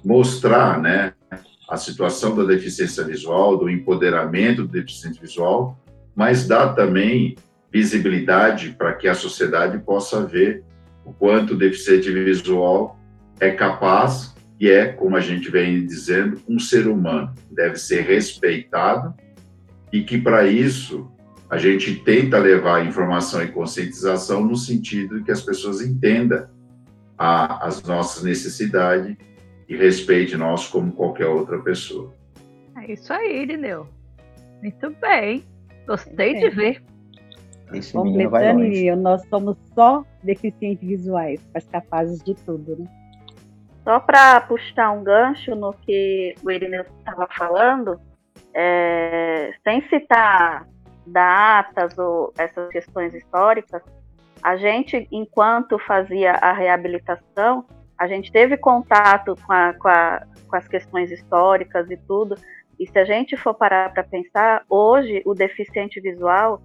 mostrar 0.05 0.79
né, 0.79 1.11
a 1.69 1.75
situação 1.75 2.33
da 2.33 2.45
deficiência 2.45 3.03
visual, 3.03 3.57
do 3.57 3.69
empoderamento 3.69 4.61
do 4.61 4.69
deficiente 4.69 5.19
visual, 5.19 5.77
mas 6.15 6.47
dá 6.47 6.71
também 6.71 7.35
visibilidade 7.69 8.73
para 8.77 8.93
que 8.93 9.09
a 9.09 9.13
sociedade 9.13 9.77
possa 9.79 10.25
ver 10.25 10.63
o 11.03 11.11
quanto 11.11 11.55
o 11.55 11.57
deficiente 11.57 12.09
visual 12.09 12.97
é 13.37 13.51
capaz 13.51 14.33
e 14.57 14.69
é, 14.69 14.85
como 14.85 15.17
a 15.17 15.19
gente 15.19 15.51
vem 15.51 15.85
dizendo, 15.85 16.41
um 16.47 16.57
ser 16.57 16.87
humano, 16.87 17.35
deve 17.51 17.75
ser 17.75 18.03
respeitado 18.03 19.13
e 19.91 20.03
que 20.03 20.17
para 20.17 20.47
isso 20.47 21.11
a 21.49 21.57
gente 21.57 21.95
tenta 21.95 22.37
levar 22.37 22.85
informação 22.85 23.43
e 23.43 23.51
conscientização 23.51 24.45
no 24.45 24.55
sentido 24.55 25.17
de 25.17 25.25
que 25.25 25.31
as 25.31 25.41
pessoas 25.41 25.81
entendam 25.81 26.47
a, 27.17 27.65
as 27.65 27.81
nossas 27.83 28.23
necessidades 28.23 29.17
e 29.67 29.75
respeite 29.75 30.37
nós 30.37 30.67
como 30.67 30.91
qualquer 30.91 31.25
outra 31.25 31.59
pessoa. 31.59 32.13
É 32.77 32.93
isso 32.93 33.11
aí, 33.11 33.41
Irineu. 33.41 33.87
Muito 34.61 34.89
bem. 35.01 35.43
Gostei 35.87 36.35
é. 36.35 36.39
de 36.39 36.55
ver. 36.55 36.83
Esse 37.73 37.93
Completando, 37.93 39.01
nós 39.01 39.21
somos 39.29 39.57
só 39.75 40.03
deficientes 40.23 40.87
visuais, 40.87 41.39
mas 41.53 41.65
capazes 41.67 42.19
de 42.23 42.33
tudo, 42.33 42.75
né? 42.77 42.87
Só 43.83 43.99
para 43.99 44.41
puxar 44.41 44.91
um 44.91 45.03
gancho 45.03 45.55
no 45.55 45.73
que 45.73 46.35
o 46.43 46.51
Irineu 46.51 46.83
estava 46.99 47.27
falando, 47.35 47.99
é, 48.53 49.53
sem 49.63 49.87
citar 49.89 50.67
datas 51.09 51.97
ou 51.97 52.33
essas 52.37 52.69
questões 52.69 53.13
históricas, 53.13 53.81
a 54.41 54.55
gente, 54.55 55.07
enquanto 55.11 55.77
fazia 55.79 56.31
a 56.31 56.53
reabilitação, 56.53 57.65
a 57.97 58.07
gente 58.07 58.31
teve 58.31 58.55
contato 58.55 59.35
com, 59.45 59.51
a, 59.51 59.73
com, 59.73 59.87
a, 59.87 60.23
com 60.47 60.55
as 60.55 60.67
questões 60.67 61.11
históricas 61.11 61.89
e 61.91 61.97
tudo, 61.97 62.35
e 62.79 62.87
se 62.87 62.97
a 62.97 63.03
gente 63.03 63.35
for 63.35 63.53
parar 63.53 63.93
para 63.93 64.03
pensar, 64.03 64.63
hoje 64.69 65.21
o 65.25 65.33
deficiente 65.33 65.99
visual 65.99 66.61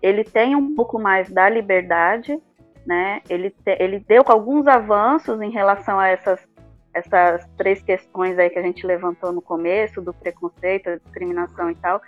ele 0.00 0.24
tem 0.24 0.56
um 0.56 0.74
pouco 0.74 0.98
mais 0.98 1.28
da 1.30 1.48
liberdade, 1.48 2.40
né? 2.86 3.20
Ele, 3.28 3.50
te, 3.50 3.76
ele 3.78 4.00
deu 4.00 4.22
alguns 4.26 4.66
avanços 4.66 5.40
em 5.42 5.50
relação 5.50 5.98
a 5.98 6.08
essas, 6.08 6.40
essas 6.94 7.46
três 7.58 7.82
questões 7.82 8.38
aí 8.38 8.48
que 8.48 8.58
a 8.58 8.62
gente 8.62 8.86
levantou 8.86 9.32
no 9.32 9.42
começo, 9.42 10.00
do 10.00 10.14
preconceito, 10.14 10.84
da 10.84 10.96
discriminação 10.96 11.70
e 11.70 11.74
tal, 11.74 12.00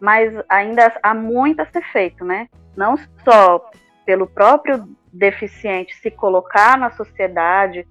mas 0.00 0.32
ainda 0.48 0.92
há 1.02 1.14
muito 1.14 1.60
a 1.60 1.66
ser 1.66 1.82
feito, 1.92 2.24
né? 2.24 2.48
Não 2.76 2.96
só 3.24 3.70
pelo 4.04 4.26
próprio 4.26 4.88
deficiente 5.12 5.94
se 5.96 6.10
colocar 6.10 6.78
na 6.78 6.90
sociedade, 6.90 7.86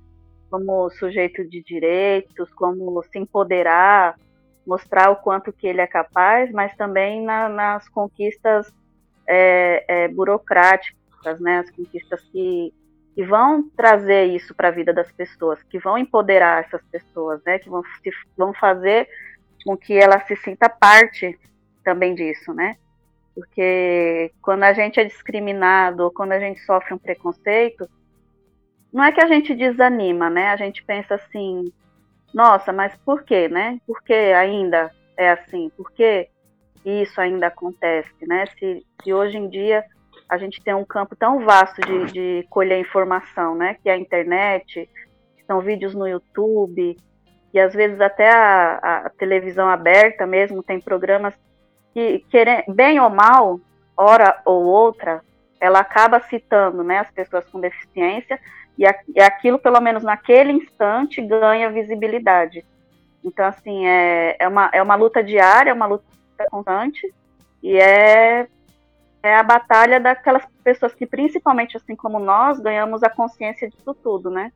como 0.50 0.90
sujeito 0.92 1.44
de 1.44 1.62
direitos, 1.64 2.54
como 2.54 3.04
se 3.04 3.20
empoderar, 3.20 4.16
mostrar 4.66 5.12
o 5.12 5.18
quanto 5.18 5.52
que 5.52 5.68
ele 5.68 5.82
é 5.82 5.88
capaz, 5.88 6.52
mas 6.52 6.76
também 6.76 7.24
na, 7.24 7.50
nas 7.50 7.90
conquistas 7.90 8.72
é, 9.28 9.84
é, 9.88 10.08
burocráticas, 10.08 11.40
né, 11.40 11.60
as 11.60 11.70
conquistas 11.72 12.22
que, 12.32 12.74
que 13.14 13.24
vão 13.24 13.70
trazer 13.76 14.26
isso 14.26 14.54
para 14.56 14.70
a 14.70 14.72
vida 14.72 14.94
das 14.94 15.12
pessoas, 15.12 15.62
que 15.64 15.80
vão 15.80 15.98
empoderar 15.98 16.64
essas 16.64 16.82
pessoas, 16.92 17.42
né, 17.46 17.60
que 17.60 17.70
vão, 17.70 17.84
se, 17.84 18.12
vão 18.38 18.54
fazer 18.54 19.08
com 19.66 19.76
que 19.76 19.94
ela 19.94 20.20
se 20.22 20.36
sinta 20.38 20.70
parte 20.70 21.38
também 21.86 22.14
disso, 22.14 22.54
né? 22.54 22.76
Porque 23.34 24.32
quando 24.42 24.64
a 24.64 24.74
gente 24.74 25.00
é 25.00 25.04
discriminado 25.04 26.04
ou 26.04 26.12
quando 26.12 26.34
a 26.34 26.40
gente 26.40 26.60
sofre 26.62 26.94
um 26.94 26.98
preconceito, 26.98 27.88
não 28.92 29.04
é 29.04 29.12
que 29.12 29.22
a 29.22 29.28
gente 29.28 29.54
desanima, 29.54 30.30
né? 30.30 30.50
A 30.50 30.58
gente 30.58 30.84
pensa 30.84 31.16
assim, 31.16 31.72
nossa, 32.34 32.74
mas 32.74 32.96
por 33.06 33.24
quê, 33.24 33.48
né? 33.48 33.80
Por 33.86 34.02
que 34.02 34.14
ainda 34.14 34.92
é 35.18 35.32
assim? 35.32 35.70
Por 35.78 35.92
que 35.92 36.28
isso 36.84 37.20
ainda 37.20 37.48
acontece, 37.48 38.26
né? 38.28 38.46
Se, 38.58 38.86
se 39.04 39.14
hoje 39.14 39.38
em 39.38 39.50
dia 39.50 39.84
a 40.28 40.38
gente 40.38 40.64
tem 40.64 40.74
um 40.74 40.86
campo 40.86 41.16
tão 41.16 41.46
vasto 41.46 41.82
de, 41.82 42.12
de 42.12 42.48
colher 42.50 42.80
informação, 42.80 43.54
né? 43.54 43.76
Que 43.82 43.90
é 43.90 43.94
a 43.94 43.98
internet, 43.98 44.90
são 45.46 45.60
vídeos 45.62 45.94
no 45.94 46.08
YouTube, 46.08 46.98
e 47.54 47.60
às 47.60 47.74
vezes 47.74 48.02
até 48.02 48.30
a, 48.30 49.04
a 49.06 49.10
televisão 49.10 49.70
aberta 49.70 50.26
mesmo 50.26 50.64
tem 50.64 50.80
programas 50.80 51.34
que, 51.96 52.26
querem, 52.30 52.62
bem 52.68 53.00
ou 53.00 53.10
mal, 53.10 53.58
hora 53.96 54.42
ou 54.44 54.66
outra, 54.66 55.24
ela 55.62 55.80
acaba 55.80 56.20
citando 56.20 56.84
né, 56.84 57.00
as 57.00 57.10
pessoas 57.10 57.48
com 57.50 57.62
deficiência 57.62 58.38
e, 58.78 58.86
a, 58.86 58.94
e 59.16 59.22
aquilo, 59.22 59.58
pelo 59.58 59.80
menos 59.80 60.04
naquele 60.04 60.52
instante, 60.52 61.22
ganha 61.22 61.72
visibilidade. 61.72 62.66
Então, 63.24 63.46
assim, 63.46 63.88
é, 63.88 64.36
é, 64.38 64.48
uma, 64.48 64.70
é 64.74 64.84
uma 64.84 64.96
luta 64.96 65.24
diária, 65.24 65.72
é 65.72 65.74
uma 65.74 65.86
luta 65.86 66.04
constante, 66.52 67.12
e 67.64 67.78
é, 67.78 68.46
é 69.24 69.36
a 69.36 69.42
batalha 69.42 69.98
daquelas 69.98 70.46
pessoas 70.66 70.94
que, 70.94 71.06
principalmente 71.06 71.78
assim 71.78 71.96
como 71.96 72.20
nós, 72.20 72.60
ganhamos 72.60 73.04
a 73.04 73.10
consciência 73.10 73.70
disso 73.70 73.96
tudo, 74.04 74.30
né? 74.30 74.52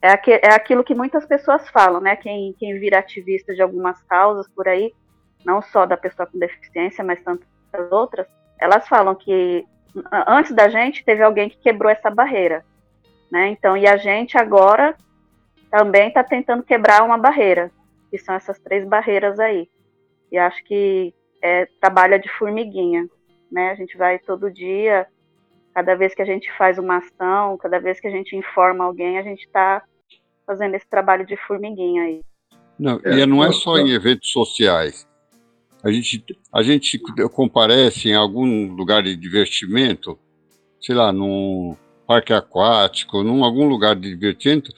É, 0.00 0.14
é 0.46 0.54
aquilo 0.54 0.82
que 0.82 0.94
muitas 0.94 1.26
pessoas 1.26 1.68
falam, 1.68 2.00
né? 2.00 2.16
Quem, 2.16 2.54
quem 2.58 2.80
vira 2.80 2.98
ativista 2.98 3.54
de 3.54 3.60
algumas 3.60 4.02
causas 4.04 4.48
por 4.48 4.66
aí, 4.66 4.92
não 5.46 5.62
só 5.62 5.86
da 5.86 5.96
pessoa 5.96 6.26
com 6.26 6.38
deficiência, 6.38 7.04
mas 7.04 7.22
tantas 7.22 7.92
outras, 7.92 8.26
elas 8.60 8.88
falam 8.88 9.14
que 9.14 9.64
antes 10.26 10.52
da 10.52 10.68
gente 10.68 11.04
teve 11.04 11.22
alguém 11.22 11.48
que 11.48 11.58
quebrou 11.58 11.90
essa 11.90 12.10
barreira. 12.10 12.64
Né? 13.30 13.50
Então, 13.50 13.76
e 13.76 13.86
a 13.86 13.96
gente 13.96 14.36
agora 14.36 14.96
também 15.70 16.08
está 16.08 16.24
tentando 16.24 16.64
quebrar 16.64 17.04
uma 17.04 17.16
barreira, 17.16 17.70
que 18.10 18.18
são 18.18 18.34
essas 18.34 18.58
três 18.58 18.84
barreiras 18.86 19.38
aí. 19.38 19.68
E 20.32 20.36
acho 20.36 20.62
que 20.64 21.14
é, 21.40 21.66
trabalha 21.80 22.18
de 22.18 22.28
formiguinha, 22.28 23.06
né? 23.50 23.70
A 23.70 23.74
gente 23.76 23.96
vai 23.96 24.18
todo 24.18 24.50
dia, 24.50 25.06
cada 25.72 25.94
vez 25.94 26.14
que 26.14 26.22
a 26.22 26.24
gente 26.24 26.50
faz 26.56 26.78
uma 26.78 26.98
ação, 26.98 27.56
cada 27.56 27.78
vez 27.78 28.00
que 28.00 28.08
a 28.08 28.10
gente 28.10 28.34
informa 28.34 28.84
alguém, 28.84 29.18
a 29.18 29.22
gente 29.22 29.44
está 29.44 29.82
fazendo 30.44 30.74
esse 30.74 30.88
trabalho 30.88 31.24
de 31.24 31.36
formiguinha 31.36 32.02
aí. 32.02 32.20
Não, 32.78 33.00
é, 33.04 33.18
e 33.18 33.26
não 33.26 33.44
é 33.44 33.52
só 33.52 33.78
em 33.78 33.90
eventos 33.92 34.30
sociais. 34.30 35.06
A 35.86 35.92
gente, 35.92 36.24
a 36.52 36.62
gente 36.62 36.98
comparece 37.32 38.08
em 38.08 38.14
algum 38.14 38.74
lugar 38.74 39.02
de 39.02 39.16
divertimento, 39.16 40.18
sei 40.80 40.94
lá, 40.94 41.12
num, 41.12 41.76
parque 42.06 42.32
aquático, 42.32 43.22
num 43.22 43.44
algum 43.44 43.66
lugar 43.66 43.96
de 43.96 44.14
divertimento, 44.14 44.72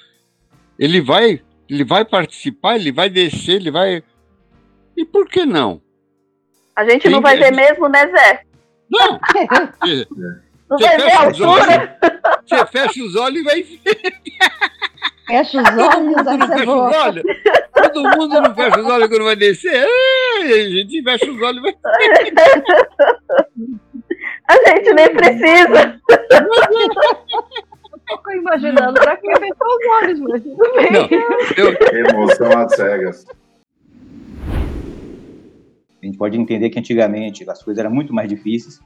ele 0.79 1.01
vai, 1.01 1.43
ele 1.69 1.85
vai 1.85 2.05
participar, 2.05 2.77
ele 2.77 2.91
vai 2.91 3.11
descer, 3.11 3.57
ele 3.57 3.71
vai. 3.71 4.03
E 4.97 5.05
por 5.05 5.29
que 5.29 5.45
não? 5.45 5.81
A 6.75 6.85
gente 6.89 7.03
Tem 7.03 7.13
não 7.13 7.21
vai 7.21 7.37
ver 7.37 7.53
mesmo, 7.53 7.89
né, 7.89 8.07
Zé? 8.07 8.43
Não! 8.91 9.21
não 10.71 10.79
vai 10.79 10.97
ver 10.97 11.13
a 11.13 11.25
altura? 11.25 11.99
Olhos, 12.03 12.21
você 12.47 12.67
fecha 12.67 13.05
os 13.05 13.15
olhos 13.17 13.41
e 13.41 13.45
vai 13.45 13.63
ver. 13.63 13.79
Fecha 15.29 15.61
os 15.61 15.69
olhos, 15.69 16.15
fecha 16.49 16.63
os 16.63 16.97
olhos. 16.97 17.23
Todo 17.75 18.03
mundo 18.03 18.41
não 18.41 18.55
fecha 18.55 18.81
os 18.81 18.87
olhos 18.87 19.09
quando 19.09 19.25
vai 19.25 19.37
descer. 19.37 19.87
Ai, 19.87 20.53
a 20.53 20.71
gente 20.71 21.03
fecha 21.03 21.31
os 21.31 21.43
olhos. 21.43 21.61
Vai... 21.63 21.75
A 24.49 24.55
gente 24.55 24.95
nem 24.95 25.15
precisa. 25.15 26.01
Eu 28.11 28.19
tô 28.19 28.31
imaginando 28.31 28.95
pra 28.95 29.19
que 29.19 29.27
fechar 29.27 29.67
os 29.67 29.87
olhos, 30.03 30.19
mas 30.21 30.43
tudo 30.43 30.73
bem. 30.75 30.91
Não, 30.91 31.07
eu... 31.57 31.77
Emoção 32.09 32.59
às 32.59 32.75
cegas. 32.75 33.27
A 36.03 36.07
gente 36.07 36.17
pode 36.17 36.39
entender 36.39 36.71
que 36.71 36.79
antigamente 36.79 37.45
as 37.49 37.63
coisas 37.63 37.79
eram 37.79 37.91
muito 37.95 38.15
mais 38.15 38.27
difíceis, 38.29 38.81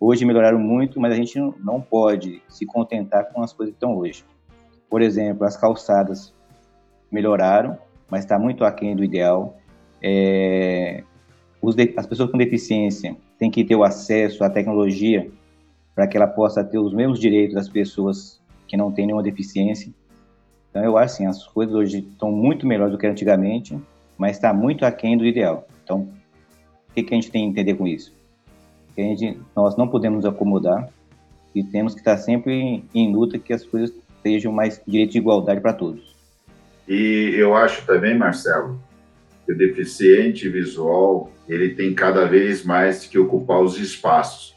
hoje 0.00 0.24
melhoraram 0.24 0.58
muito, 0.58 0.98
mas 0.98 1.12
a 1.12 1.16
gente 1.16 1.38
não 1.62 1.82
pode 1.82 2.42
se 2.48 2.64
contentar 2.64 3.30
com 3.30 3.42
as 3.42 3.52
coisas 3.52 3.74
que 3.74 3.76
estão 3.76 3.94
hoje. 3.94 4.24
Por 4.88 5.02
exemplo, 5.02 5.44
as 5.44 5.56
calçadas 5.56 6.32
melhoraram, 7.10 7.78
mas 8.10 8.24
está 8.24 8.38
muito 8.38 8.64
aquém 8.64 8.94
do 8.94 9.04
ideal. 9.04 9.56
É, 10.02 11.02
as 11.96 12.06
pessoas 12.06 12.30
com 12.30 12.38
deficiência 12.38 13.16
têm 13.38 13.50
que 13.50 13.64
ter 13.64 13.74
o 13.74 13.82
acesso 13.82 14.44
à 14.44 14.50
tecnologia 14.50 15.30
para 15.94 16.06
que 16.06 16.16
ela 16.16 16.26
possa 16.26 16.62
ter 16.62 16.78
os 16.78 16.92
mesmos 16.92 17.18
direitos 17.18 17.54
das 17.54 17.68
pessoas 17.68 18.40
que 18.68 18.76
não 18.76 18.92
têm 18.92 19.06
nenhuma 19.06 19.22
deficiência. 19.22 19.92
Então, 20.70 20.84
eu 20.84 20.98
acho 20.98 21.14
assim, 21.14 21.26
as 21.26 21.46
coisas 21.46 21.74
hoje 21.74 21.98
estão 22.00 22.30
muito 22.30 22.66
melhores 22.66 22.92
do 22.92 22.98
que 22.98 23.06
antigamente, 23.06 23.78
mas 24.18 24.36
está 24.36 24.52
muito 24.52 24.84
aquém 24.84 25.16
do 25.16 25.24
ideal. 25.24 25.66
Então, 25.82 26.08
o 26.90 26.94
que, 26.94 27.02
que 27.02 27.14
a 27.14 27.16
gente 27.16 27.30
tem 27.30 27.44
que 27.44 27.48
entender 27.48 27.74
com 27.74 27.86
isso? 27.86 28.12
Que 28.94 29.00
a 29.00 29.04
gente, 29.04 29.40
nós 29.54 29.76
não 29.76 29.88
podemos 29.88 30.24
nos 30.24 30.26
acomodar 30.26 30.88
e 31.54 31.64
temos 31.64 31.94
que 31.94 32.00
estar 32.00 32.18
sempre 32.18 32.84
em 32.94 33.12
luta 33.14 33.38
que 33.38 33.52
as 33.52 33.64
coisas 33.64 33.90
sejam 34.26 34.52
mais 34.52 34.82
direito 34.86 35.12
de 35.12 35.18
igualdade 35.18 35.60
para 35.60 35.72
todos. 35.72 36.16
E 36.88 37.32
eu 37.36 37.54
acho 37.54 37.86
também, 37.86 38.18
Marcelo, 38.18 38.80
que 39.44 39.52
o 39.52 39.56
deficiente 39.56 40.48
visual 40.48 41.30
ele 41.48 41.74
tem 41.74 41.94
cada 41.94 42.26
vez 42.26 42.64
mais 42.64 43.06
que 43.06 43.18
ocupar 43.18 43.60
os 43.60 43.78
espaços 43.78 44.56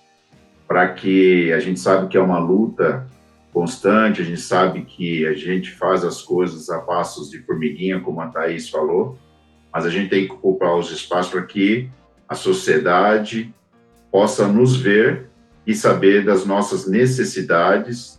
para 0.68 0.88
que 0.90 1.54
a 1.54 1.60
gente 1.60 1.80
sabe 1.80 2.08
que 2.08 2.18
é 2.18 2.22
uma 2.22 2.40
luta 2.40 3.08
constante, 3.54 4.22
a 4.22 4.26
gente 4.26 4.42
sabe 4.42 4.82
que 4.82 5.26
a 5.26 5.34
gente 5.34 5.72
faz 5.72 6.04
as 6.04 6.22
coisas 6.22 6.70
a 6.70 6.80
passos 6.80 7.30
de 7.30 7.40
formiguinha, 7.40 8.00
como 8.00 8.22
a 8.22 8.28
Thaís 8.28 8.70
falou, 8.70 9.18
mas 9.72 9.86
a 9.86 9.90
gente 9.90 10.10
tem 10.10 10.28
que 10.28 10.34
ocupar 10.34 10.76
os 10.76 10.92
espaços 10.92 11.32
para 11.32 11.44
que 11.44 11.90
a 12.28 12.36
sociedade 12.36 13.54
possa 14.12 14.48
nos 14.48 14.76
ver 14.78 15.30
e 15.66 15.76
saber 15.76 16.26
das 16.26 16.46
nossas 16.46 16.88
necessidades, 16.88 18.19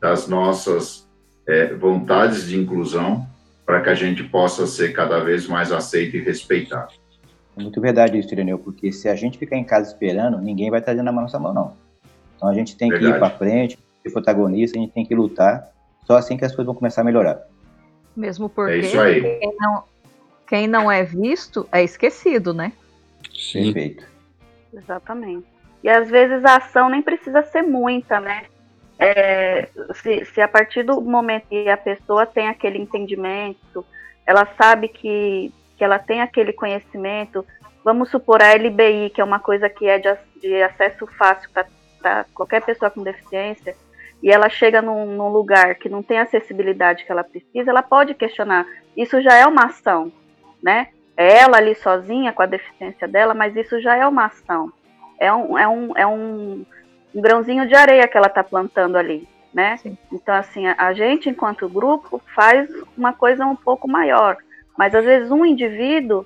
das 0.00 0.26
nossas 0.26 1.08
é, 1.46 1.74
vontades 1.74 2.46
de 2.46 2.58
inclusão, 2.58 3.26
para 3.66 3.80
que 3.82 3.90
a 3.90 3.94
gente 3.94 4.24
possa 4.24 4.66
ser 4.66 4.92
cada 4.92 5.20
vez 5.20 5.46
mais 5.46 5.70
aceito 5.70 6.16
e 6.16 6.20
respeitado. 6.20 6.92
É 7.56 7.62
muito 7.62 7.80
verdade 7.80 8.18
isso, 8.18 8.32
Ireneu, 8.32 8.58
porque 8.58 8.90
se 8.92 9.08
a 9.08 9.14
gente 9.14 9.38
ficar 9.38 9.56
em 9.56 9.64
casa 9.64 9.92
esperando, 9.92 10.38
ninguém 10.38 10.70
vai 10.70 10.80
estar 10.80 10.94
dando 10.94 11.08
a 11.08 11.12
nossa 11.12 11.38
mão, 11.38 11.52
não. 11.52 11.76
Então 12.36 12.48
a 12.48 12.54
gente 12.54 12.76
tem 12.76 12.88
verdade. 12.88 13.12
que 13.12 13.16
ir 13.16 13.20
para 13.20 13.30
frente, 13.30 13.78
ser 14.02 14.10
protagonista, 14.10 14.78
a 14.78 14.80
gente 14.80 14.92
tem 14.92 15.04
que 15.04 15.14
lutar, 15.14 15.70
só 16.06 16.16
assim 16.16 16.36
que 16.36 16.44
as 16.44 16.52
coisas 16.52 16.66
vão 16.66 16.74
começar 16.74 17.02
a 17.02 17.04
melhorar. 17.04 17.46
Mesmo 18.16 18.48
porque 18.48 18.86
é 18.86 19.20
quem, 19.20 19.56
não, 19.58 19.84
quem 20.48 20.66
não 20.66 20.90
é 20.90 21.04
visto 21.04 21.68
é 21.70 21.82
esquecido, 21.84 22.52
né? 22.52 22.72
Sim. 23.32 23.72
Perfeito. 23.72 24.04
Exatamente. 24.72 25.46
E 25.82 25.88
às 25.88 26.10
vezes 26.10 26.44
a 26.44 26.56
ação 26.56 26.90
nem 26.90 27.02
precisa 27.02 27.42
ser 27.42 27.62
muita, 27.62 28.20
né? 28.20 28.44
É, 29.02 29.66
se, 29.94 30.26
se, 30.26 30.42
a 30.42 30.46
partir 30.46 30.82
do 30.82 31.00
momento 31.00 31.48
que 31.48 31.70
a 31.70 31.76
pessoa 31.76 32.26
tem 32.26 32.48
aquele 32.48 32.76
entendimento, 32.76 33.84
ela 34.26 34.46
sabe 34.58 34.88
que, 34.88 35.50
que 35.78 35.82
ela 35.82 35.98
tem 35.98 36.20
aquele 36.20 36.52
conhecimento, 36.52 37.44
vamos 37.82 38.10
supor 38.10 38.42
a 38.42 38.52
LBI, 38.52 39.08
que 39.08 39.22
é 39.22 39.24
uma 39.24 39.38
coisa 39.38 39.70
que 39.70 39.88
é 39.88 39.98
de, 39.98 40.14
de 40.38 40.62
acesso 40.62 41.06
fácil 41.18 41.48
para 41.98 42.26
qualquer 42.34 42.60
pessoa 42.62 42.90
com 42.90 43.02
deficiência, 43.02 43.74
e 44.22 44.30
ela 44.30 44.50
chega 44.50 44.82
num, 44.82 45.16
num, 45.16 45.28
lugar 45.28 45.76
que 45.76 45.88
não 45.88 46.02
tem 46.02 46.18
acessibilidade 46.18 47.06
que 47.06 47.10
ela 47.10 47.24
precisa, 47.24 47.70
ela 47.70 47.82
pode 47.82 48.12
questionar. 48.12 48.66
Isso 48.94 49.18
já 49.22 49.34
é 49.34 49.46
uma 49.46 49.64
ação, 49.64 50.12
né? 50.62 50.88
É 51.16 51.38
ela 51.38 51.56
ali 51.56 51.74
sozinha 51.74 52.34
com 52.34 52.42
a 52.42 52.46
deficiência 52.46 53.08
dela, 53.08 53.32
mas 53.32 53.56
isso 53.56 53.80
já 53.80 53.96
é 53.96 54.06
uma 54.06 54.26
ação. 54.26 54.70
É 55.18 55.32
um, 55.32 55.58
é 55.58 55.66
um, 55.66 55.96
é 55.96 56.06
um 56.06 56.66
um 57.14 57.20
grãozinho 57.20 57.66
de 57.66 57.74
areia 57.74 58.06
que 58.08 58.16
ela 58.16 58.26
está 58.26 58.42
plantando 58.42 58.96
ali, 58.96 59.28
né? 59.52 59.76
Sim. 59.78 59.96
Então, 60.12 60.34
assim, 60.34 60.66
a, 60.66 60.92
gente, 60.92 61.28
enquanto 61.28 61.68
grupo, 61.68 62.20
faz 62.34 62.68
uma 62.96 63.12
coisa 63.12 63.44
um 63.46 63.56
pouco 63.56 63.88
maior. 63.88 64.36
Mas, 64.76 64.94
às 64.94 65.04
vezes, 65.04 65.30
um 65.30 65.44
indivíduo, 65.44 66.24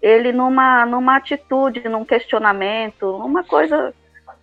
ele 0.00 0.32
numa, 0.32 0.86
numa 0.86 1.16
atitude, 1.16 1.88
num 1.88 2.04
questionamento, 2.04 3.10
uma 3.16 3.42
coisa 3.42 3.94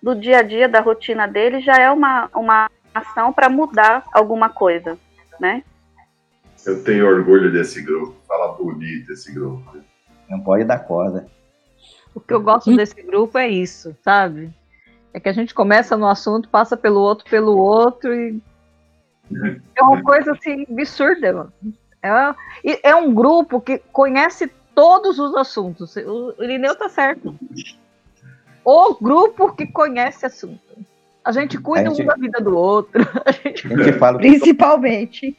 do 0.01 0.15
dia 0.15 0.39
a 0.39 0.41
dia, 0.41 0.67
da 0.67 0.81
rotina 0.81 1.27
dele, 1.27 1.61
já 1.61 1.77
é 1.77 1.89
uma, 1.89 2.29
uma 2.35 2.69
ação 2.93 3.31
para 3.31 3.49
mudar 3.49 4.03
alguma 4.11 4.49
coisa, 4.49 4.97
né? 5.39 5.63
Eu 6.65 6.83
tenho 6.83 7.07
orgulho 7.07 7.51
desse 7.51 7.81
grupo. 7.81 8.15
Fala 8.27 8.53
bonito 8.53 9.11
esse 9.11 9.31
grupo. 9.33 9.77
Não 10.29 10.39
pode 10.39 10.63
dar 10.63 10.79
corda. 10.79 11.27
O 12.15 12.19
que 12.19 12.33
eu 12.33 12.41
gosto 12.41 12.75
desse 12.75 13.01
grupo 13.01 13.37
é 13.37 13.47
isso, 13.47 13.95
sabe? 14.01 14.53
É 15.13 15.19
que 15.19 15.29
a 15.29 15.33
gente 15.33 15.53
começa 15.53 15.95
no 15.95 16.07
assunto, 16.07 16.49
passa 16.49 16.75
pelo 16.75 16.99
outro, 16.99 17.29
pelo 17.29 17.55
outro 17.57 18.13
e. 18.13 18.41
É 19.75 19.83
uma 19.83 20.01
coisa 20.01 20.31
assim 20.31 20.65
absurda, 20.69 21.31
mano. 21.31 21.53
É, 22.01 22.89
é 22.89 22.95
um 22.95 23.13
grupo 23.13 23.61
que 23.61 23.77
conhece 23.77 24.51
todos 24.75 25.19
os 25.19 25.35
assuntos. 25.35 25.95
O 25.95 26.35
Irineu 26.39 26.75
tá 26.75 26.89
certo. 26.89 27.35
O 28.65 28.95
grupo 28.95 29.53
que 29.53 29.67
conhece 29.67 30.25
assunto. 30.25 30.59
A 31.23 31.31
gente 31.31 31.57
cuida 31.57 31.89
a 31.89 31.93
gente, 31.93 32.01
um 32.01 32.05
da 32.05 32.15
vida 32.15 32.41
do 32.41 32.57
outro. 32.57 33.01
A 33.25 33.31
gente, 33.31 33.65
a 33.65 33.77
gente 33.77 33.93
fala 33.93 34.17
Principalmente. 34.17 35.37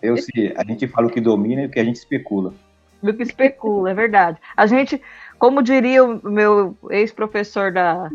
Eu 0.00 0.16
sei, 0.16 0.54
a 0.56 0.62
gente 0.62 0.86
fala 0.86 1.08
o 1.08 1.10
que 1.10 1.20
domina 1.20 1.62
e 1.62 1.66
o 1.66 1.70
que 1.70 1.80
a 1.80 1.84
gente 1.84 1.96
especula. 1.96 2.54
O 3.02 3.12
que 3.12 3.24
especula, 3.24 3.90
é 3.90 3.94
verdade. 3.94 4.38
A 4.56 4.66
gente, 4.66 5.02
como 5.36 5.62
diria 5.62 6.04
o 6.04 6.30
meu 6.30 6.76
ex-professor 6.90 7.72
da, 7.72 8.08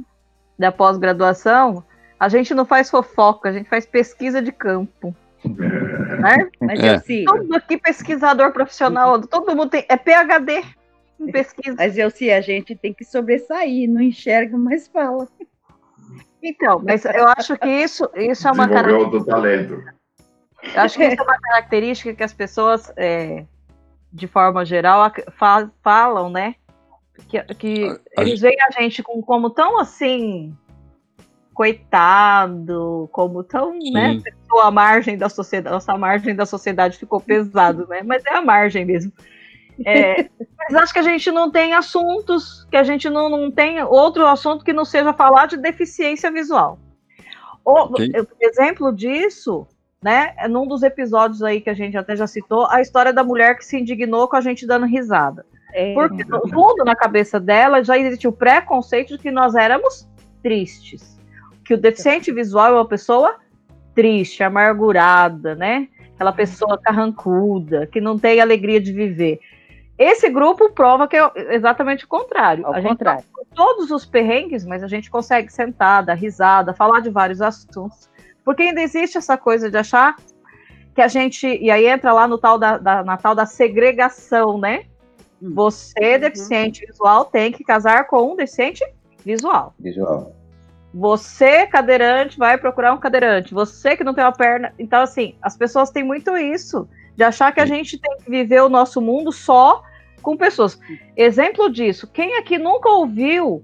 da 0.61 0.71
pós-graduação, 0.71 1.83
a 2.19 2.29
gente 2.29 2.53
não 2.53 2.65
faz 2.65 2.89
fofoca, 2.89 3.49
a 3.49 3.51
gente 3.51 3.67
faz 3.67 3.85
pesquisa 3.85 4.41
de 4.41 4.51
campo. 4.51 5.13
né? 5.43 6.49
Mas 6.61 6.79
é. 6.79 6.95
eu 6.95 7.25
Todo 7.25 7.55
aqui 7.55 7.77
pesquisador 7.77 8.53
profissional, 8.53 9.19
todo 9.21 9.55
mundo 9.55 9.71
tem. 9.71 9.85
É 9.89 9.97
PHD 9.97 10.63
em 11.19 11.31
pesquisa. 11.31 11.75
Mas 11.77 11.97
eu 11.97 12.09
sim, 12.11 12.29
a 12.29 12.39
gente 12.39 12.75
tem 12.75 12.93
que 12.93 13.03
sobressair, 13.03 13.89
não 13.89 14.01
enxerga, 14.01 14.57
mas 14.57 14.87
fala. 14.87 15.27
Então, 16.43 16.81
mas 16.83 17.05
eu 17.05 17.27
acho 17.27 17.57
que 17.57 17.69
isso, 17.69 18.09
isso 18.15 18.47
é 18.47 18.51
uma 18.51 18.67
característica. 18.67 19.25
talento. 19.25 19.83
Eu 20.75 20.81
acho 20.81 20.97
que 20.97 21.05
isso 21.05 21.19
é 21.19 21.23
uma 21.23 21.39
característica 21.39 22.13
que 22.13 22.23
as 22.23 22.33
pessoas, 22.33 22.91
é, 22.95 23.45
de 24.13 24.27
forma 24.27 24.63
geral, 24.63 25.11
falam, 25.81 26.29
né? 26.29 26.55
Que, 27.27 27.41
que 27.55 27.99
a, 28.17 28.21
eles 28.21 28.41
veem 28.41 28.57
a 28.61 28.81
gente 28.81 29.03
com, 29.03 29.21
como 29.21 29.49
tão 29.49 29.79
assim 29.79 30.55
coitado, 31.53 33.09
como 33.11 33.43
tão, 33.43 33.79
Sim. 33.79 33.91
né, 33.91 34.19
pessoa 34.23 34.65
à 34.65 34.71
margem 34.71 35.17
da 35.17 35.29
sociedade, 35.29 35.73
nossa 35.73 35.97
margem 35.97 36.35
da 36.35 36.45
sociedade 36.45 36.97
ficou 36.97 37.19
pesado, 37.19 37.85
né, 37.87 38.01
mas 38.03 38.25
é 38.25 38.35
a 38.35 38.41
margem 38.41 38.85
mesmo. 38.85 39.11
É, 39.85 40.29
mas 40.57 40.83
acho 40.83 40.93
que 40.93 40.99
a 40.99 41.03
gente 41.03 41.29
não 41.31 41.51
tem 41.51 41.73
assuntos, 41.73 42.65
que 42.69 42.77
a 42.77 42.83
gente 42.83 43.09
não, 43.09 43.29
não 43.29 43.51
tem 43.51 43.81
outro 43.83 44.25
assunto 44.25 44.63
que 44.63 44.73
não 44.73 44.85
seja 44.85 45.13
falar 45.13 45.45
de 45.45 45.57
deficiência 45.57 46.31
visual. 46.31 46.79
O, 47.63 47.93
exemplo 48.39 48.91
disso, 48.91 49.67
né, 50.03 50.33
é 50.37 50.47
num 50.47 50.67
dos 50.67 50.81
episódios 50.81 51.43
aí 51.43 51.61
que 51.61 51.69
a 51.69 51.75
gente 51.75 51.95
até 51.95 52.15
já 52.15 52.25
citou, 52.25 52.65
a 52.71 52.81
história 52.81 53.13
da 53.13 53.23
mulher 53.23 53.55
que 53.57 53.65
se 53.65 53.77
indignou 53.77 54.27
com 54.27 54.35
a 54.35 54.41
gente 54.41 54.65
dando 54.65 54.85
risada. 54.85 55.45
É. 55.73 55.93
Porque 55.93 56.23
no 56.25 56.47
fundo, 56.49 56.83
na 56.83 56.95
cabeça 56.95 57.39
dela, 57.39 57.83
já 57.83 57.97
existia 57.97 58.29
o 58.29 58.33
preconceito 58.33 59.17
de 59.17 59.23
que 59.23 59.31
nós 59.31 59.55
éramos 59.55 60.09
tristes. 60.41 61.19
Que 61.65 61.73
o 61.73 61.77
deficiente 61.77 62.31
visual 62.31 62.73
é 62.73 62.75
uma 62.75 62.87
pessoa 62.87 63.35
triste, 63.93 64.43
amargurada, 64.43 65.55
né? 65.55 65.87
Aquela 66.15 66.31
pessoa 66.31 66.79
carrancuda, 66.79 67.87
que 67.87 67.99
não 67.99 68.17
tem 68.17 68.39
alegria 68.39 68.79
de 68.79 68.91
viver. 68.91 69.39
Esse 69.97 70.29
grupo 70.29 70.71
prova 70.71 71.07
que 71.07 71.15
é 71.15 71.31
exatamente 71.55 72.05
o 72.05 72.07
contrário. 72.07 72.65
Ao 72.65 72.73
a 72.73 72.81
contrário. 72.81 73.21
gente 73.21 73.29
tá 73.29 73.55
todos 73.55 73.91
os 73.91 74.05
perrengues, 74.05 74.65
mas 74.65 74.83
a 74.83 74.87
gente 74.87 75.11
consegue 75.11 75.51
sentar, 75.51 76.03
dar 76.03 76.15
risada, 76.15 76.73
falar 76.73 77.01
de 77.01 77.09
vários 77.09 77.41
assuntos. 77.41 78.09
Porque 78.43 78.63
ainda 78.63 78.81
existe 78.81 79.17
essa 79.17 79.37
coisa 79.37 79.69
de 79.69 79.77
achar 79.77 80.15
que 80.95 81.01
a 81.01 81.07
gente. 81.07 81.47
E 81.47 81.69
aí 81.69 81.87
entra 81.87 82.13
lá 82.13 82.27
no 82.27 82.37
tal 82.37 82.57
da, 82.57 82.77
da 82.77 83.03
na 83.03 83.17
tal 83.17 83.35
da 83.35 83.45
segregação, 83.45 84.57
né? 84.57 84.85
Você, 85.41 86.13
uhum. 86.15 86.19
deficiente 86.19 86.85
visual, 86.85 87.25
tem 87.25 87.51
que 87.51 87.63
casar 87.63 88.07
com 88.07 88.33
um 88.33 88.35
deficiente 88.35 88.85
visual. 89.25 89.73
Visual. 89.79 90.35
Você, 90.93 91.65
cadeirante, 91.67 92.37
vai 92.37 92.57
procurar 92.57 92.93
um 92.93 92.97
cadeirante. 92.97 93.53
Você 93.53 93.95
que 93.95 94.03
não 94.03 94.13
tem 94.13 94.23
uma 94.23 94.33
perna. 94.33 94.73
Então, 94.77 95.01
assim, 95.01 95.35
as 95.41 95.57
pessoas 95.57 95.89
têm 95.89 96.03
muito 96.03 96.37
isso. 96.37 96.87
De 97.15 97.23
achar 97.23 97.51
que 97.53 97.59
a 97.59 97.65
gente 97.65 97.97
tem 97.97 98.17
que 98.17 98.29
viver 98.29 98.61
o 98.61 98.69
nosso 98.69 99.01
mundo 99.01 99.31
só 99.31 99.83
com 100.21 100.37
pessoas. 100.37 100.79
Exemplo 101.17 101.69
disso, 101.69 102.07
quem 102.07 102.37
aqui 102.37 102.57
nunca 102.57 102.89
ouviu, 102.89 103.63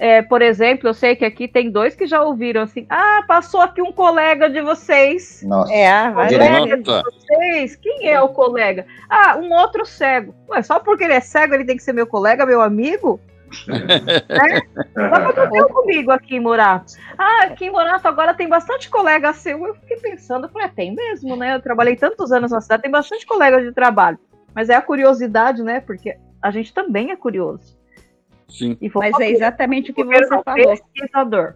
é, 0.00 0.22
por 0.22 0.40
exemplo, 0.40 0.88
eu 0.88 0.94
sei 0.94 1.14
que 1.14 1.26
aqui 1.26 1.46
tem 1.46 1.70
dois 1.70 1.94
que 1.94 2.06
já 2.06 2.22
ouviram 2.22 2.62
assim, 2.62 2.86
ah, 2.88 3.22
passou 3.28 3.60
aqui 3.60 3.82
um 3.82 3.92
colega 3.92 4.48
de 4.48 4.62
vocês. 4.62 5.42
Nossa. 5.42 5.70
É, 5.70 6.10
colega 6.10 6.78
de 6.78 7.02
vocês. 7.02 7.76
Quem 7.76 8.08
é 8.08 8.18
o 8.18 8.30
colega? 8.30 8.86
Ah, 9.10 9.36
um 9.36 9.52
outro 9.52 9.84
cego. 9.84 10.34
Ué, 10.48 10.62
só 10.62 10.78
porque 10.80 11.04
ele 11.04 11.12
é 11.12 11.20
cego 11.20 11.52
ele 11.52 11.66
tem 11.66 11.76
que 11.76 11.82
ser 11.82 11.92
meu 11.92 12.06
colega, 12.06 12.46
meu 12.46 12.62
amigo? 12.62 13.20
né? 13.68 14.62
aconteceu 14.96 15.68
comigo 15.68 16.10
aqui 16.12 16.36
em 16.36 16.40
Morato. 16.40 16.94
Ah, 17.18 17.42
aqui 17.48 17.66
em 17.66 17.70
Morato 17.70 18.08
agora 18.08 18.32
tem 18.32 18.48
bastante 18.48 18.88
colega 18.88 19.34
seu. 19.34 19.66
Eu 19.66 19.74
fiquei 19.74 19.98
pensando, 19.98 20.48
falei, 20.48 20.68
é, 20.68 20.70
tem 20.70 20.94
mesmo, 20.94 21.36
né? 21.36 21.56
Eu 21.56 21.60
trabalhei 21.60 21.94
tantos 21.94 22.32
anos 22.32 22.52
na 22.52 22.62
cidade, 22.62 22.84
tem 22.84 22.90
bastante 22.90 23.26
colega 23.26 23.60
de 23.60 23.70
trabalho. 23.70 24.18
Mas 24.54 24.70
é 24.70 24.74
a 24.74 24.80
curiosidade, 24.80 25.62
né? 25.62 25.78
Porque 25.78 26.16
a 26.40 26.50
gente 26.50 26.72
também 26.72 27.10
é 27.10 27.16
curioso. 27.16 27.78
Sim. 28.50 28.76
Mas 28.94 29.18
é 29.20 29.30
exatamente 29.30 29.90
o 29.90 29.94
que 29.94 30.04
você 30.04 30.26
falou. 30.26 30.54
Pesquisador. 30.54 31.54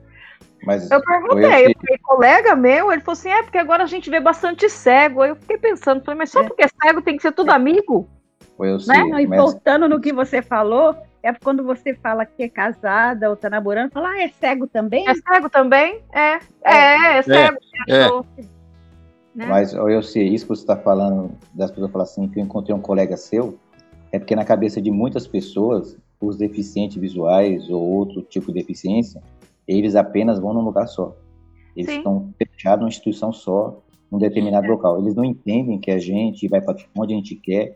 Mas 0.64 0.90
eu 0.90 1.02
perguntei, 1.02 1.66
eu 1.66 1.74
falei, 1.74 1.98
colega 2.02 2.56
meu, 2.56 2.90
ele 2.90 3.02
falou 3.02 3.18
assim: 3.18 3.28
é 3.28 3.42
porque 3.42 3.58
agora 3.58 3.82
a 3.82 3.86
gente 3.86 4.08
vê 4.08 4.20
bastante 4.20 4.68
cego. 4.68 5.22
Aí 5.22 5.30
eu 5.30 5.36
fiquei 5.36 5.58
pensando, 5.58 6.02
falei, 6.02 6.18
mas 6.18 6.30
só 6.30 6.40
é. 6.40 6.48
porque 6.48 6.64
é 6.64 6.68
cego 6.82 7.02
tem 7.02 7.16
que 7.16 7.22
ser 7.22 7.32
tudo 7.32 7.50
amigo? 7.50 8.08
Eu 8.58 8.80
sei, 8.80 9.04
né? 9.04 9.22
E 9.22 9.26
mas... 9.26 9.38
voltando 9.38 9.88
no 9.88 10.00
que 10.00 10.12
você 10.12 10.40
falou, 10.40 10.96
é 11.22 11.32
quando 11.32 11.64
você 11.64 11.94
fala 11.94 12.24
que 12.24 12.42
é 12.42 12.48
casada 12.48 13.28
ou 13.28 13.36
tá 13.36 13.50
namorando, 13.50 13.90
fala, 13.90 14.10
ah, 14.10 14.22
é 14.22 14.28
cego 14.28 14.66
também? 14.66 15.06
É 15.08 15.14
cego 15.14 15.50
também? 15.50 16.00
É. 16.12 16.38
É, 16.64 16.74
é, 16.74 17.18
é 17.18 17.22
cego. 17.22 18.26
É. 18.38 18.42
Né? 19.34 19.46
Mas 19.46 19.74
eu 19.74 20.02
sei, 20.02 20.28
isso 20.28 20.44
que 20.44 20.50
você 20.50 20.62
está 20.62 20.76
falando, 20.76 21.32
das 21.52 21.70
pessoas 21.70 21.90
falam 21.90 22.04
assim, 22.04 22.28
que 22.28 22.38
eu 22.38 22.44
encontrei 22.44 22.74
um 22.74 22.80
colega 22.80 23.16
seu, 23.16 23.58
é 24.12 24.18
porque 24.18 24.36
na 24.36 24.44
cabeça 24.44 24.80
de 24.80 24.92
muitas 24.92 25.26
pessoas, 25.26 25.98
os 26.26 26.36
deficientes 26.36 26.96
visuais 26.96 27.68
ou 27.68 27.80
outro 27.82 28.22
tipo 28.22 28.52
de 28.52 28.60
deficiência, 28.60 29.22
eles 29.66 29.94
apenas 29.94 30.38
vão 30.38 30.52
num 30.52 30.62
lugar 30.62 30.86
só. 30.86 31.16
Eles 31.76 31.90
Sim. 31.90 31.98
estão 31.98 32.34
fechados 32.38 32.80
numa 32.80 32.88
instituição 32.88 33.32
só, 33.32 33.80
num 34.10 34.18
determinado 34.18 34.66
é. 34.66 34.70
local. 34.70 34.98
Eles 34.98 35.14
não 35.14 35.24
entendem 35.24 35.78
que 35.78 35.90
a 35.90 35.98
gente 35.98 36.46
vai 36.48 36.60
para 36.60 36.76
onde 36.96 37.12
a 37.12 37.16
gente 37.16 37.34
quer 37.34 37.74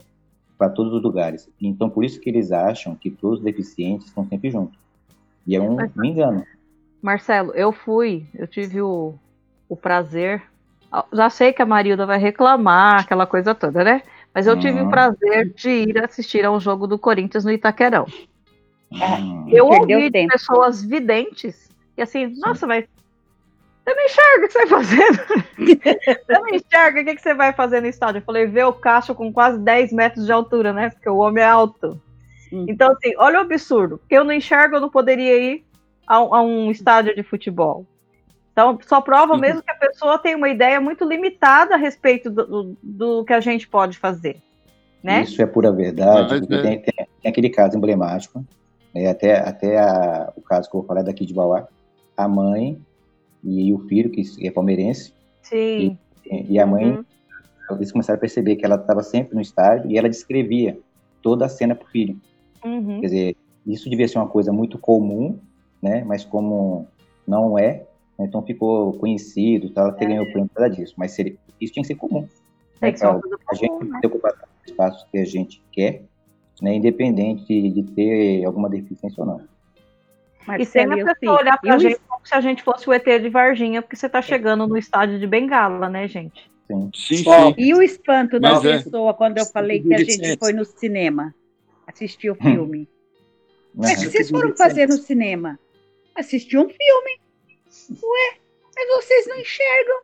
para 0.56 0.68
todos 0.68 0.92
os 0.92 1.02
lugares. 1.02 1.48
Então, 1.60 1.88
por 1.88 2.04
isso 2.04 2.20
que 2.20 2.28
eles 2.28 2.52
acham 2.52 2.94
que 2.94 3.10
todos 3.10 3.38
os 3.38 3.44
deficientes 3.44 4.08
estão 4.08 4.26
sempre 4.26 4.50
juntos. 4.50 4.78
E 5.46 5.56
é 5.56 5.60
um, 5.60 5.76
um 5.96 6.04
engano. 6.04 6.44
Marcelo, 7.00 7.52
eu 7.52 7.72
fui, 7.72 8.26
eu 8.34 8.46
tive 8.46 8.82
o, 8.82 9.14
o 9.68 9.76
prazer. 9.76 10.42
Já 11.12 11.30
sei 11.30 11.52
que 11.52 11.62
a 11.62 11.66
Marilda 11.66 12.04
vai 12.04 12.18
reclamar, 12.18 13.00
aquela 13.00 13.26
coisa 13.26 13.54
toda, 13.54 13.84
né? 13.84 14.02
Mas 14.34 14.46
eu 14.46 14.58
tive 14.58 14.80
o 14.80 14.84
uhum. 14.84 14.90
prazer 14.90 15.52
de 15.54 15.70
ir 15.70 16.04
assistir 16.04 16.44
ao 16.44 16.60
jogo 16.60 16.86
do 16.86 16.98
Corinthians 16.98 17.44
no 17.44 17.50
Itaquerão. 17.50 18.06
Uhum. 18.90 19.48
Eu 19.48 19.66
ouvi 19.66 20.10
de 20.10 20.26
pessoas 20.28 20.82
videntes 20.82 21.68
e 21.96 22.02
assim, 22.02 22.32
nossa, 22.38 22.66
mas 22.66 22.86
você 23.84 23.94
não 23.94 24.04
enxerga 24.04 24.44
o 24.44 24.48
que 24.48 24.52
você 24.52 24.66
vai 24.66 24.68
fazendo. 24.68 25.18
você 26.26 26.40
não 26.40 26.48
enxerga 26.48 27.00
o 27.00 27.04
que 27.04 27.22
você 27.22 27.34
vai 27.34 27.52
fazer 27.52 27.80
no 27.80 27.86
estádio. 27.86 28.18
Eu 28.18 28.24
falei, 28.24 28.46
ver 28.46 28.64
o 28.64 28.72
Cacho 28.72 29.14
com 29.14 29.32
quase 29.32 29.58
10 29.58 29.92
metros 29.92 30.26
de 30.26 30.32
altura, 30.32 30.72
né? 30.72 30.90
Porque 30.90 31.08
o 31.08 31.18
homem 31.18 31.42
é 31.42 31.46
alto. 31.46 32.00
Hum. 32.52 32.66
Então, 32.68 32.92
assim, 32.92 33.14
olha 33.16 33.38
o 33.38 33.42
absurdo. 33.42 33.98
Porque 33.98 34.14
eu 34.14 34.24
não 34.24 34.32
enxergo, 34.32 34.76
eu 34.76 34.80
não 34.80 34.90
poderia 34.90 35.38
ir 35.38 35.64
a, 36.06 36.16
a 36.16 36.42
um 36.42 36.70
estádio 36.70 37.14
de 37.14 37.22
futebol. 37.22 37.86
Então, 38.52 38.78
só 38.86 39.00
prova 39.00 39.34
uhum. 39.34 39.40
mesmo 39.40 39.62
que 39.62 39.70
a 39.70 39.76
pessoa 39.76 40.18
tem 40.18 40.34
uma 40.34 40.48
ideia 40.48 40.80
muito 40.80 41.04
limitada 41.04 41.74
a 41.74 41.78
respeito 41.78 42.28
do, 42.28 42.44
do, 42.44 42.76
do 42.82 43.24
que 43.24 43.32
a 43.32 43.40
gente 43.40 43.66
pode 43.68 43.96
fazer. 43.96 44.36
Né? 45.02 45.22
Isso 45.22 45.40
é 45.40 45.46
pura 45.46 45.72
verdade. 45.72 46.34
É. 46.34 46.40
Tem, 46.40 46.80
tem, 46.80 46.82
tem, 46.82 47.30
aquele 47.30 47.48
caso 47.48 47.76
emblemático, 47.76 48.44
né, 48.94 49.08
até, 49.08 49.38
até 49.38 49.78
a, 49.78 50.32
o 50.36 50.40
caso 50.40 50.68
que 50.68 50.76
eu 50.76 50.80
vou 50.80 50.86
falar 50.86 51.02
daqui 51.02 51.24
de 51.26 51.34
Bauá. 51.34 51.66
A 52.16 52.26
mãe 52.26 52.80
e 53.42 53.72
o 53.72 53.78
filho, 53.80 54.10
que 54.10 54.22
é 54.46 54.50
palmeirense. 54.50 55.12
Sim. 55.42 55.96
E, 56.26 56.52
e 56.54 56.58
a 56.58 56.66
mãe, 56.66 56.90
uhum. 56.90 57.04
eles 57.76 57.92
começaram 57.92 58.16
a 58.16 58.20
perceber 58.20 58.56
que 58.56 58.64
ela 58.64 58.76
estava 58.76 59.02
sempre 59.02 59.34
no 59.34 59.40
estádio 59.40 59.90
e 59.90 59.96
ela 59.96 60.08
descrevia 60.08 60.78
toda 61.22 61.46
a 61.46 61.48
cena 61.48 61.74
para 61.74 61.86
o 61.86 61.90
filho. 61.90 62.18
Uhum. 62.64 63.00
Quer 63.00 63.06
dizer, 63.06 63.36
isso 63.66 63.88
devia 63.88 64.08
ser 64.08 64.18
uma 64.18 64.28
coisa 64.28 64.52
muito 64.52 64.78
comum, 64.78 65.38
né? 65.80 66.02
Mas 66.04 66.24
como 66.24 66.86
não 67.26 67.58
é, 67.58 67.84
né, 68.18 68.26
então 68.26 68.42
ficou 68.42 68.94
conhecido, 68.94 69.70
tá? 69.70 69.82
ela 69.82 69.96
é. 69.98 70.06
ganhou 70.06 70.24
o 70.24 70.32
prêmio 70.32 70.48
por 70.48 70.54
causa 70.54 70.74
disso. 70.74 70.94
Mas 70.96 71.12
seria, 71.12 71.36
isso 71.60 71.72
tinha 71.72 71.82
que 71.82 71.88
ser 71.88 71.94
comum. 71.94 72.26
Né, 72.80 72.94
a 73.50 73.54
gente 73.54 73.84
né? 73.84 73.98
ter 74.00 74.06
ocupado 74.06 74.36
o 74.36 74.70
espaço 74.70 75.06
que 75.10 75.18
a 75.18 75.24
gente 75.24 75.62
quer, 75.72 76.02
né, 76.62 76.74
independente 76.74 77.46
de, 77.46 77.70
de 77.70 77.82
ter 77.94 78.44
alguma 78.44 78.68
deficiência 78.68 79.22
ou 79.22 79.26
não. 79.26 79.58
Marcelo, 80.46 80.62
e 80.62 80.66
sem 80.66 81.02
a 81.02 81.14
pessoa 81.14 81.40
olhar 81.40 81.58
pra 81.58 81.78
gente 81.78 82.00
como 82.08 82.26
se 82.26 82.34
a 82.34 82.40
gente 82.40 82.62
fosse 82.62 82.88
o 82.88 82.92
ET 82.92 83.04
de 83.04 83.28
Varginha, 83.28 83.82
porque 83.82 83.96
você 83.96 84.08
tá 84.08 84.22
chegando 84.22 84.66
no 84.66 84.78
estádio 84.78 85.18
de 85.18 85.26
Bengala, 85.26 85.88
né, 85.88 86.08
gente? 86.08 86.50
Sim. 86.66 86.90
sim, 86.94 87.16
sim. 87.16 87.54
E 87.56 87.74
o 87.74 87.82
espanto 87.82 88.38
Mas 88.40 88.62
da 88.62 88.70
é. 88.70 88.82
pessoa 88.82 89.14
quando 89.14 89.38
eu 89.38 89.46
falei 89.46 89.82
que 89.82 89.94
a 89.94 89.98
gente 89.98 90.38
foi 90.38 90.52
no 90.52 90.64
cinema 90.64 91.34
assistir 91.86 92.30
o 92.30 92.34
hum. 92.34 92.36
filme. 92.36 92.88
Mas 93.74 93.98
o 93.98 94.04
que 94.04 94.10
vocês 94.10 94.30
foram 94.30 94.56
fazer 94.56 94.86
no 94.88 94.96
cinema? 94.96 95.58
Assistir 96.14 96.58
um 96.58 96.68
filme. 96.68 97.20
Ué, 97.90 98.38
mas 98.74 99.04
vocês 99.04 99.26
não 99.26 99.38
enxergam. 99.38 100.00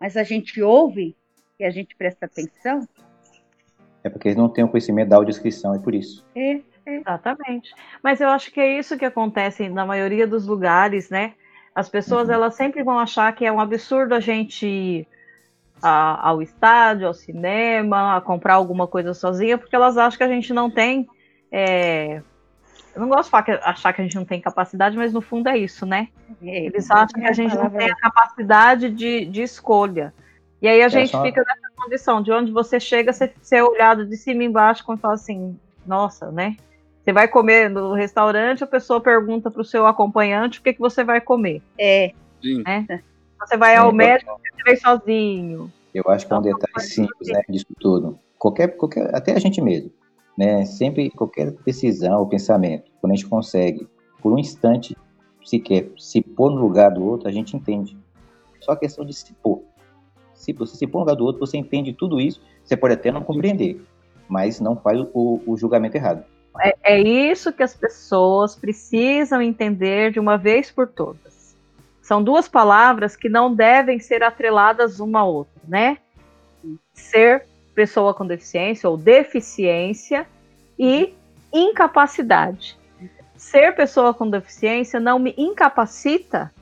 Mas 0.00 0.16
a 0.16 0.22
gente 0.22 0.62
ouve 0.62 1.16
e 1.58 1.64
a 1.64 1.70
gente 1.70 1.96
presta 1.96 2.26
atenção. 2.26 2.86
É 4.06 4.10
porque 4.10 4.28
eles 4.28 4.38
não 4.38 4.48
têm 4.48 4.64
o 4.64 4.68
conhecimento 4.68 5.08
da 5.08 5.16
audiodescrição, 5.16 5.74
é 5.74 5.78
por 5.78 5.94
isso. 5.94 6.24
É. 6.34 6.60
Exatamente. 6.86 7.74
Mas 8.00 8.20
eu 8.20 8.28
acho 8.28 8.52
que 8.52 8.60
é 8.60 8.78
isso 8.78 8.96
que 8.96 9.04
acontece 9.04 9.68
na 9.68 9.84
maioria 9.84 10.26
dos 10.26 10.46
lugares, 10.46 11.10
né? 11.10 11.32
As 11.74 11.88
pessoas 11.88 12.28
uhum. 12.28 12.34
elas 12.34 12.54
sempre 12.54 12.82
vão 12.84 12.98
achar 12.98 13.34
que 13.34 13.44
é 13.44 13.50
um 13.50 13.60
absurdo 13.60 14.14
a 14.14 14.20
gente 14.20 14.66
ir 14.66 15.08
a, 15.82 16.28
ao 16.28 16.40
estádio, 16.40 17.08
ao 17.08 17.12
cinema, 17.12 18.16
a 18.16 18.20
comprar 18.20 18.54
alguma 18.54 18.86
coisa 18.86 19.12
sozinha, 19.12 19.58
porque 19.58 19.74
elas 19.74 19.98
acham 19.98 20.16
que 20.16 20.24
a 20.24 20.28
gente 20.28 20.52
não 20.52 20.70
tem. 20.70 21.08
É... 21.50 22.22
Eu 22.94 23.00
não 23.00 23.08
gosto 23.08 23.24
de 23.24 23.30
falar 23.30 23.42
que, 23.42 23.50
achar 23.50 23.92
que 23.92 24.00
a 24.00 24.04
gente 24.04 24.16
não 24.16 24.24
tem 24.24 24.40
capacidade, 24.40 24.96
mas 24.96 25.12
no 25.12 25.20
fundo 25.20 25.48
é 25.48 25.58
isso, 25.58 25.84
né? 25.84 26.08
É, 26.40 26.64
Eles 26.64 26.90
acham 26.90 27.20
que 27.20 27.26
a 27.26 27.32
gente 27.32 27.54
não 27.54 27.68
tem 27.68 27.90
a 27.90 27.96
capacidade 27.96 28.88
de, 28.90 29.26
de 29.26 29.42
escolha. 29.42 30.14
E 30.62 30.68
aí 30.68 30.80
a 30.80 30.86
é 30.86 30.88
gente 30.88 31.10
fica 31.20 31.44
nessa 31.44 31.65
condição 31.76 32.22
de 32.22 32.32
onde 32.32 32.50
você 32.50 32.80
chega, 32.80 33.12
você 33.12 33.32
ser 33.42 33.62
olhado 33.62 34.06
de 34.06 34.16
cima 34.16 34.42
e 34.42 34.46
embaixo, 34.46 34.84
quando 34.84 35.00
fala 35.00 35.14
assim, 35.14 35.58
nossa, 35.86 36.30
né? 36.30 36.56
Você 37.02 37.12
vai 37.12 37.28
comer 37.28 37.70
no 37.70 37.92
restaurante, 37.92 38.64
a 38.64 38.66
pessoa 38.66 39.00
pergunta 39.00 39.50
para 39.50 39.62
o 39.62 39.64
seu 39.64 39.86
acompanhante 39.86 40.58
o 40.58 40.62
que, 40.62 40.72
que 40.72 40.80
você 40.80 41.04
vai 41.04 41.20
comer. 41.20 41.62
É. 41.78 42.12
Sim. 42.42 42.62
Né? 42.64 43.00
Você 43.38 43.56
vai 43.56 43.76
Sim, 43.76 43.82
ao 43.82 43.92
médico, 43.92 44.40
você 44.40 44.62
vai 44.64 44.76
sozinho. 44.76 45.72
Eu 45.94 46.02
acho 46.08 46.26
que 46.26 46.32
é 46.32 46.36
um 46.36 46.40
então, 46.40 46.58
detalhe 46.58 46.86
simples 46.86 47.28
né, 47.28 47.42
disso 47.48 47.66
tudo. 47.78 48.18
Qualquer, 48.38 48.76
qualquer, 48.76 49.14
até 49.14 49.32
a 49.32 49.38
gente 49.38 49.62
mesmo. 49.62 49.90
Né? 50.36 50.64
Sempre, 50.64 51.10
qualquer 51.10 51.52
decisão 51.64 52.18
ou 52.18 52.26
pensamento, 52.26 52.90
quando 53.00 53.12
a 53.12 53.14
gente 53.14 53.28
consegue, 53.28 53.88
por 54.20 54.32
um 54.32 54.38
instante, 54.38 54.96
sequer 55.44 55.90
se 55.96 56.20
pôr 56.20 56.50
no 56.50 56.60
lugar 56.60 56.90
do 56.90 57.04
outro, 57.04 57.28
a 57.28 57.32
gente 57.32 57.56
entende. 57.56 57.96
Só 58.60 58.72
a 58.72 58.76
questão 58.76 59.04
de 59.04 59.14
se 59.14 59.32
pôr. 59.34 59.62
Se 60.36 60.52
você 60.52 60.76
se 60.76 60.86
pôr 60.86 60.98
no 60.98 61.04
lugar 61.04 61.16
do 61.16 61.24
outro, 61.24 61.44
você 61.44 61.56
entende 61.56 61.92
tudo 61.92 62.20
isso, 62.20 62.40
você 62.62 62.76
pode 62.76 62.94
até 62.94 63.10
não 63.10 63.22
compreender, 63.22 63.80
mas 64.28 64.60
não 64.60 64.76
faz 64.76 65.00
o, 65.12 65.40
o 65.46 65.56
julgamento 65.56 65.96
errado. 65.96 66.24
É, 66.60 66.76
é 66.82 67.00
isso 67.00 67.52
que 67.52 67.62
as 67.62 67.74
pessoas 67.74 68.54
precisam 68.54 69.42
entender 69.42 70.12
de 70.12 70.20
uma 70.20 70.36
vez 70.36 70.70
por 70.70 70.86
todas. 70.86 71.56
São 72.00 72.22
duas 72.22 72.48
palavras 72.48 73.16
que 73.16 73.28
não 73.28 73.52
devem 73.52 73.98
ser 73.98 74.22
atreladas 74.22 75.00
uma 75.00 75.20
à 75.20 75.24
outra, 75.24 75.60
né? 75.66 75.98
Ser 76.94 77.46
pessoa 77.74 78.14
com 78.14 78.26
deficiência 78.26 78.88
ou 78.88 78.96
deficiência 78.96 80.26
e 80.78 81.12
incapacidade. 81.52 82.78
Ser 83.36 83.74
pessoa 83.74 84.14
com 84.14 84.30
deficiência 84.30 84.98
não 85.00 85.18
me 85.18 85.34
incapacita 85.36 86.52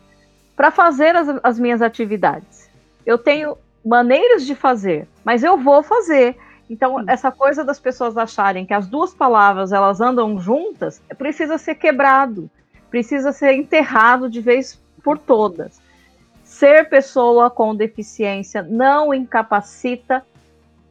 para 0.57 0.71
fazer 0.71 1.15
as, 1.15 1.29
as 1.43 1.59
minhas 1.59 1.83
atividades. 1.83 2.71
Eu 3.05 3.19
tenho 3.19 3.57
maneiras 3.85 4.47
de 4.47 4.55
fazer, 4.55 5.07
mas 5.25 5.43
eu 5.43 5.59
vou 5.59 5.83
fazer. 5.83 6.37
Então, 6.69 6.99
Sim. 6.99 7.05
essa 7.09 7.31
coisa 7.31 7.63
das 7.63 7.79
pessoas 7.79 8.17
acharem 8.17 8.65
que 8.65 8.73
as 8.73 8.87
duas 8.87 9.13
palavras 9.13 9.73
elas 9.73 10.01
andam 10.01 10.39
juntas, 10.39 11.03
precisa 11.19 11.59
ser 11.59 11.75
quebrado, 11.75 12.51
precisa 12.91 13.33
ser 13.33 13.53
enterrado 13.55 14.31
de 14.31 14.41
vez 14.41 14.81
por 15.03 15.19
todas. 15.19 15.81
Ser 16.43 16.89
pessoa 16.89 17.51
com 17.51 17.75
deficiência 17.75 18.63
não 18.63 19.13
incapacita 19.13 20.25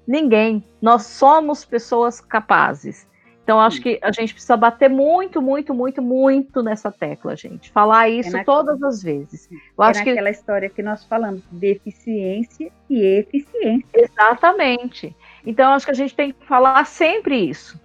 ninguém. 0.05 0.63
Nós 0.81 1.05
somos 1.05 1.65
pessoas 1.65 2.19
capazes. 2.19 3.07
Então, 3.43 3.59
acho 3.59 3.81
que 3.81 3.99
a 4.01 4.09
gente 4.09 4.33
precisa 4.33 4.55
bater 4.55 4.89
muito, 4.89 5.41
muito, 5.41 5.73
muito, 5.73 6.01
muito 6.01 6.63
nessa 6.63 6.89
tecla, 6.89 7.35
gente. 7.35 7.69
Falar 7.71 8.07
é 8.09 8.13
isso 8.13 8.37
é 8.37 8.43
todas 8.43 8.81
as 8.81 9.03
vezes. 9.03 9.49
Eu 9.51 9.83
é 9.83 9.89
acho 9.89 9.99
naquela 9.99 10.31
que... 10.31 10.37
história 10.37 10.69
que 10.69 10.81
nós 10.81 11.03
falamos, 11.03 11.43
deficiência 11.51 12.71
e 12.89 13.03
eficiência. 13.03 13.85
Exatamente. 13.93 15.13
Então, 15.45 15.73
acho 15.73 15.85
que 15.85 15.91
a 15.91 15.95
gente 15.95 16.15
tem 16.15 16.31
que 16.31 16.45
falar 16.45 16.85
sempre 16.85 17.37
isso. 17.37 17.77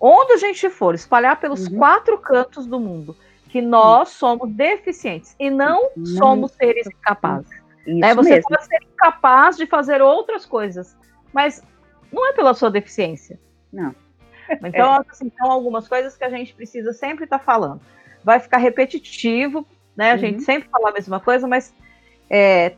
Onde 0.00 0.34
a 0.34 0.36
gente 0.36 0.70
for, 0.70 0.94
espalhar 0.94 1.38
pelos 1.40 1.66
uhum. 1.66 1.78
quatro 1.78 2.16
cantos 2.18 2.64
do 2.64 2.78
mundo 2.78 3.16
que 3.48 3.60
nós 3.60 4.10
somos 4.10 4.50
deficientes 4.50 5.34
e 5.38 5.50
não, 5.50 5.90
não 5.96 6.06
somos 6.06 6.52
seres 6.52 6.86
incapazes. 6.86 7.50
Né? 7.86 8.14
Você 8.14 8.30
mesmo. 8.30 8.48
pode 8.48 8.64
ser 8.66 8.78
incapaz 8.82 9.56
de 9.56 9.66
fazer 9.66 10.00
outras 10.00 10.46
coisas, 10.46 10.96
mas 11.32 11.62
não 12.12 12.26
é 12.28 12.32
pela 12.32 12.54
sua 12.54 12.70
deficiência. 12.70 13.38
Não. 13.72 13.94
Então, 14.64 14.96
é. 14.96 15.04
assim, 15.08 15.30
são 15.38 15.50
algumas 15.50 15.88
coisas 15.88 16.16
que 16.16 16.24
a 16.24 16.30
gente 16.30 16.54
precisa 16.54 16.92
sempre 16.92 17.24
estar 17.24 17.38
tá 17.38 17.44
falando. 17.44 17.80
Vai 18.24 18.38
ficar 18.38 18.58
repetitivo, 18.58 19.66
né? 19.96 20.10
A 20.10 20.14
uhum. 20.14 20.20
gente 20.20 20.42
sempre 20.42 20.68
fala 20.68 20.90
a 20.90 20.92
mesma 20.92 21.20
coisa, 21.20 21.46
mas 21.46 21.74
é, 22.30 22.74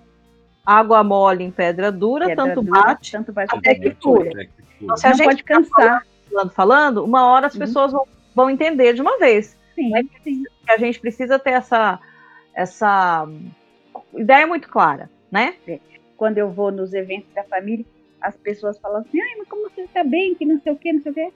água 0.65 1.03
mole 1.05 1.45
em 1.45 1.51
pedra 1.51 1.93
dura, 1.93 2.27
pedra 2.27 2.45
tanto, 2.45 2.62
dura 2.62 2.83
bate, 2.83 3.12
tanto 3.12 3.33
bate 3.33 3.55
até 3.55 3.75
que 3.75 3.91
cura. 3.95 4.49
Então, 4.81 4.97
se 4.97 5.07
a 5.07 5.12
gente 5.12 5.25
pode 5.25 5.45
cansar. 5.45 6.01
Tá 6.01 6.15
falando, 6.31 6.51
falando, 6.53 7.05
uma 7.05 7.27
hora 7.27 7.47
as 7.47 7.55
uhum. 7.55 7.61
pessoas 7.61 7.93
vão, 7.93 8.07
vão 8.35 8.51
entender 8.51 8.95
de 8.95 9.01
uma 9.01 9.19
vez. 9.19 9.59
Sim, 9.75 9.91
né? 9.91 10.03
sim. 10.23 10.43
A 10.69 10.77
gente 10.79 10.99
precisa 11.01 11.39
ter 11.39 11.51
essa, 11.51 12.01
essa 12.55 13.29
ideia 14.15 14.47
muito 14.47 14.69
clara, 14.69 15.11
né? 15.31 15.55
É. 15.67 15.79
Quando 16.17 16.39
eu 16.39 16.51
vou 16.51 16.71
nos 16.71 16.93
eventos 16.93 17.33
da 17.35 17.45
família, 17.45 17.85
as 18.21 18.37
pessoas 18.37 18.79
falam 18.79 19.01
assim, 19.01 19.21
ai, 19.21 19.37
mas 19.39 19.49
como 19.49 19.69
você 19.69 19.83
está 19.83 20.03
bem, 20.03 20.35
que 20.35 20.47
não 20.47 20.61
sei 20.61 20.73
o 20.73 20.77
que, 20.77 20.93
não 20.93 21.03
sei 21.03 21.12
o 21.12 21.15
que. 21.15 21.33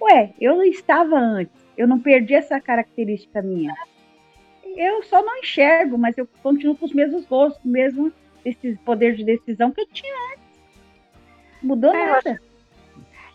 Ué, 0.00 0.32
eu 0.40 0.56
não 0.56 0.64
estava 0.64 1.16
antes, 1.16 1.54
eu 1.76 1.86
não 1.86 1.98
perdi 1.98 2.34
essa 2.34 2.60
característica 2.60 3.40
minha. 3.42 3.74
Eu 4.76 5.02
só 5.04 5.22
não 5.22 5.38
enxergo, 5.38 5.96
mas 5.96 6.18
eu 6.18 6.28
continuo 6.42 6.76
com 6.76 6.84
os 6.84 6.92
mesmos 6.92 7.24
gostos, 7.26 7.64
mesmo 7.64 8.12
esse 8.44 8.74
poder 8.84 9.14
de 9.14 9.24
decisão 9.24 9.70
que 9.70 9.80
eu 9.80 9.86
tinha 9.86 10.14
antes. 10.32 10.44
Mudou 11.62 11.94
é, 11.94 12.06
nada. 12.06 12.40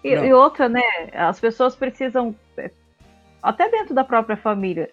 E, 0.03 0.09
e, 0.09 0.33
outra, 0.33 0.69
né? 0.69 0.81
As 1.13 1.39
pessoas 1.39 1.75
precisam, 1.75 2.35
é, 2.57 2.69
até 3.41 3.69
dentro 3.69 3.93
da 3.93 4.03
própria 4.03 4.37
família, 4.37 4.89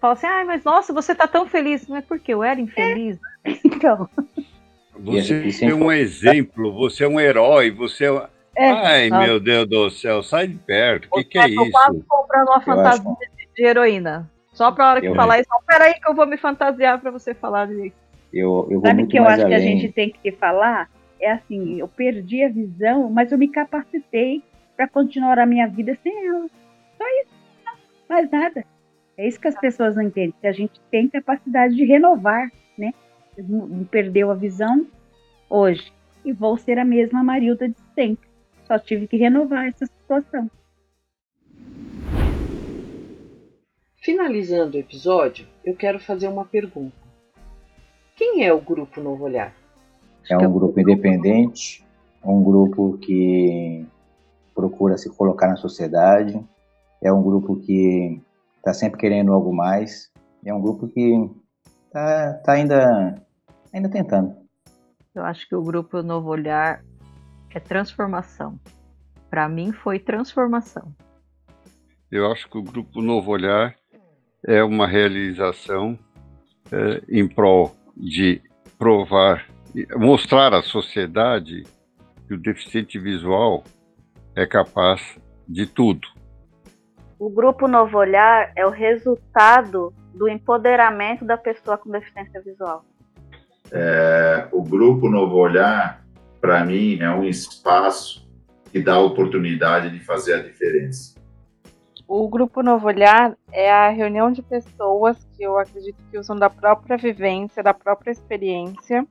falar 0.00 0.14
assim, 0.14 0.26
ah, 0.26 0.44
mas 0.44 0.64
nossa, 0.64 0.92
você 0.92 1.14
tá 1.14 1.26
tão 1.26 1.46
feliz. 1.46 1.88
Não 1.88 1.96
é 1.96 2.02
porque 2.02 2.32
eu 2.32 2.42
era 2.42 2.60
infeliz. 2.60 3.16
É. 3.16 3.22
Então. 3.64 4.08
Você 4.94 5.64
é 5.64 5.74
um 5.74 5.90
exemplo, 5.90 6.72
você 6.72 7.02
é 7.02 7.08
um 7.08 7.18
herói, 7.18 7.72
você 7.72 8.06
é. 8.06 8.28
É 8.56 8.70
Ai, 8.70 9.10
meu 9.10 9.40
Deus 9.40 9.68
do 9.68 9.90
céu, 9.90 10.22
sai 10.22 10.46
de 10.46 10.58
perto. 10.58 11.08
O 11.10 11.16
que, 11.16 11.24
que 11.24 11.38
é 11.38 11.48
isso? 11.48 11.60
Eu 11.60 11.70
quase 11.70 12.02
comprando 12.06 12.48
uma 12.48 12.60
fantasia 12.60 13.10
acho... 13.10 13.54
de 13.54 13.64
heroína. 13.64 14.30
Só 14.52 14.70
pra 14.70 14.90
hora 14.90 15.00
que 15.00 15.08
eu 15.08 15.14
falar 15.14 15.40
isso, 15.40 15.48
peraí 15.66 15.94
que 15.94 16.08
eu 16.08 16.14
vou 16.14 16.26
me 16.26 16.36
fantasiar 16.36 17.00
pra 17.00 17.10
você 17.10 17.32
falar 17.32 17.66
direito. 17.66 17.96
Eu, 18.32 18.68
eu 18.70 18.80
Sabe 18.80 19.06
que 19.06 19.18
eu 19.18 19.24
acho 19.24 19.44
além. 19.44 19.48
que 19.48 19.54
a 19.54 19.58
gente 19.58 19.92
tem 19.92 20.10
que 20.10 20.32
falar? 20.32 20.90
É 21.20 21.32
assim, 21.32 21.78
eu 21.78 21.88
perdi 21.88 22.42
a 22.42 22.48
visão, 22.48 23.10
mas 23.10 23.32
eu 23.32 23.38
me 23.38 23.48
capacitei 23.48 24.42
para 24.76 24.88
continuar 24.88 25.38
a 25.38 25.46
minha 25.46 25.66
vida 25.68 25.96
sem 26.02 26.26
ela. 26.26 26.46
Só 26.98 27.04
isso. 27.22 27.30
Não, 27.64 27.74
mais 28.08 28.30
nada. 28.30 28.64
É 29.16 29.28
isso 29.28 29.40
que 29.40 29.48
as 29.48 29.58
pessoas 29.58 29.94
não 29.94 30.02
entendem, 30.02 30.34
que 30.40 30.46
a 30.46 30.52
gente 30.52 30.80
tem 30.90 31.08
capacidade 31.08 31.74
de 31.74 31.84
renovar, 31.84 32.50
né? 32.76 32.92
Não 33.38 33.84
perdeu 33.84 34.30
a 34.30 34.34
visão 34.34 34.86
hoje. 35.48 35.92
E 36.24 36.32
vou 36.32 36.56
ser 36.56 36.78
a 36.78 36.84
mesma 36.84 37.22
Marilda 37.22 37.68
de 37.68 37.76
sempre. 37.94 38.31
Só 38.66 38.78
tive 38.78 39.06
que 39.06 39.16
renovar 39.16 39.66
essa 39.66 39.86
situação. 39.86 40.50
Finalizando 43.96 44.76
o 44.76 44.80
episódio, 44.80 45.46
eu 45.64 45.76
quero 45.76 46.00
fazer 46.00 46.28
uma 46.28 46.44
pergunta. 46.44 46.96
Quem 48.16 48.44
é 48.44 48.52
o 48.52 48.60
Grupo 48.60 49.00
Novo 49.00 49.24
Olhar? 49.24 49.54
É 50.28 50.36
um 50.36 50.52
grupo 50.52 50.80
independente, 50.80 51.84
um 52.24 52.42
grupo 52.42 52.98
que 52.98 53.86
procura 54.54 54.96
se 54.96 55.08
colocar 55.10 55.48
na 55.48 55.56
sociedade, 55.56 56.40
é 57.02 57.12
um 57.12 57.22
grupo 57.22 57.56
que 57.56 58.20
está 58.58 58.72
sempre 58.72 59.00
querendo 59.00 59.32
algo 59.32 59.52
mais. 59.52 60.10
É 60.44 60.54
um 60.54 60.60
grupo 60.60 60.88
que 60.88 61.30
está 61.86 62.34
tá 62.44 62.52
ainda, 62.52 63.22
ainda 63.72 63.88
tentando. 63.88 64.36
Eu 65.14 65.24
acho 65.24 65.48
que 65.48 65.54
o 65.54 65.62
grupo 65.62 66.02
Novo 66.02 66.30
Olhar 66.30 66.82
é 67.56 67.60
transformação. 67.60 68.58
Para 69.30 69.48
mim 69.48 69.72
foi 69.72 69.98
transformação. 69.98 70.94
Eu 72.10 72.30
acho 72.30 72.48
que 72.48 72.58
o 72.58 72.62
grupo 72.62 73.00
Novo 73.00 73.30
Olhar 73.30 73.74
é 74.46 74.62
uma 74.62 74.86
realização 74.86 75.98
é, 76.70 77.02
em 77.08 77.26
prol 77.26 77.74
de 77.96 78.42
provar, 78.78 79.46
mostrar 79.96 80.52
à 80.52 80.62
sociedade 80.62 81.62
que 82.26 82.34
o 82.34 82.38
deficiente 82.38 82.98
visual 82.98 83.64
é 84.36 84.46
capaz 84.46 85.18
de 85.48 85.66
tudo 85.66 86.06
o 87.22 87.30
Grupo 87.30 87.68
Novo 87.68 87.98
Olhar 87.98 88.50
é 88.56 88.66
o 88.66 88.70
resultado 88.70 89.94
do 90.12 90.28
empoderamento 90.28 91.24
da 91.24 91.36
pessoa 91.36 91.78
com 91.78 91.88
deficiência 91.88 92.42
visual. 92.42 92.84
É, 93.70 94.48
o 94.50 94.60
Grupo 94.60 95.08
Novo 95.08 95.36
Olhar, 95.36 96.01
para 96.42 96.64
mim, 96.64 96.98
é 97.00 97.08
um 97.08 97.24
espaço 97.24 98.28
que 98.70 98.82
dá 98.82 98.94
a 98.94 99.00
oportunidade 99.00 99.90
de 99.90 100.00
fazer 100.00 100.34
a 100.34 100.42
diferença. 100.42 101.14
O 102.06 102.28
Grupo 102.28 102.62
Novo 102.62 102.88
Olhar 102.88 103.34
é 103.50 103.72
a 103.72 103.88
reunião 103.88 104.30
de 104.30 104.42
pessoas 104.42 105.16
que 105.34 105.42
eu 105.42 105.56
acredito 105.58 106.02
que 106.10 106.18
usam 106.18 106.36
da 106.36 106.50
própria 106.50 106.98
vivência, 106.98 107.62
da 107.62 107.72
própria 107.72 108.10
experiência, 108.10 109.06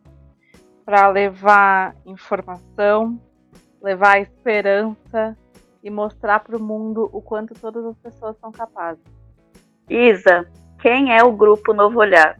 para 0.85 1.07
levar 1.07 1.95
informação, 2.05 3.19
levar 3.81 4.21
esperança, 4.21 5.35
e 5.83 5.89
mostrar 5.89 6.41
para 6.41 6.57
o 6.57 6.61
mundo 6.61 7.09
o 7.11 7.21
quanto 7.21 7.53
todas 7.55 7.83
as 7.85 7.97
pessoas 7.97 8.37
são 8.37 8.51
capazes. 8.51 9.03
Isa, 9.89 10.47
quem 10.81 11.15
é 11.15 11.23
o 11.23 11.31
Grupo 11.31 11.73
Novo 11.73 11.99
Olhar? 11.99 12.39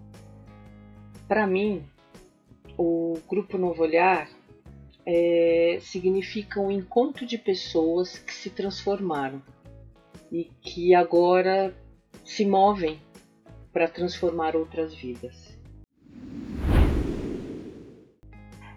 Para 1.27 1.47
mim, 1.47 1.83
o 2.77 3.17
Grupo 3.27 3.57
Novo 3.57 3.81
Olhar 3.81 4.27
é, 5.06 5.78
significa 5.82 6.60
um 6.60 6.72
encontro 6.72 7.26
de 7.26 7.38
pessoas 7.38 8.18
que 8.18 8.34
se 8.34 8.49
transformaram 8.49 9.41
e 10.32 10.45
que 10.62 10.93
agora 10.95 11.74
se 12.24 12.45
movem 12.45 12.99
para 13.74 13.88
transformar 13.88 14.56
outras 14.56 14.93
vidas. 14.93 15.58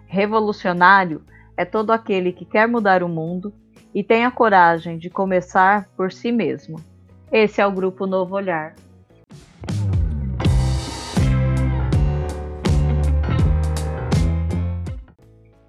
Revolucionário 0.07 1.23
é 1.57 1.65
todo 1.65 1.91
aquele 1.91 2.31
que 2.31 2.45
quer 2.45 2.67
mudar 2.67 3.03
o 3.03 3.09
mundo 3.09 3.53
e 3.93 4.03
tenha 4.03 4.31
coragem 4.31 4.97
de 4.97 5.09
começar 5.09 5.89
por 5.95 6.11
si 6.11 6.31
mesmo. 6.31 6.79
Esse 7.31 7.61
é 7.61 7.65
o 7.65 7.71
Grupo 7.71 8.05
Novo 8.05 8.35
Olhar. 8.35 8.75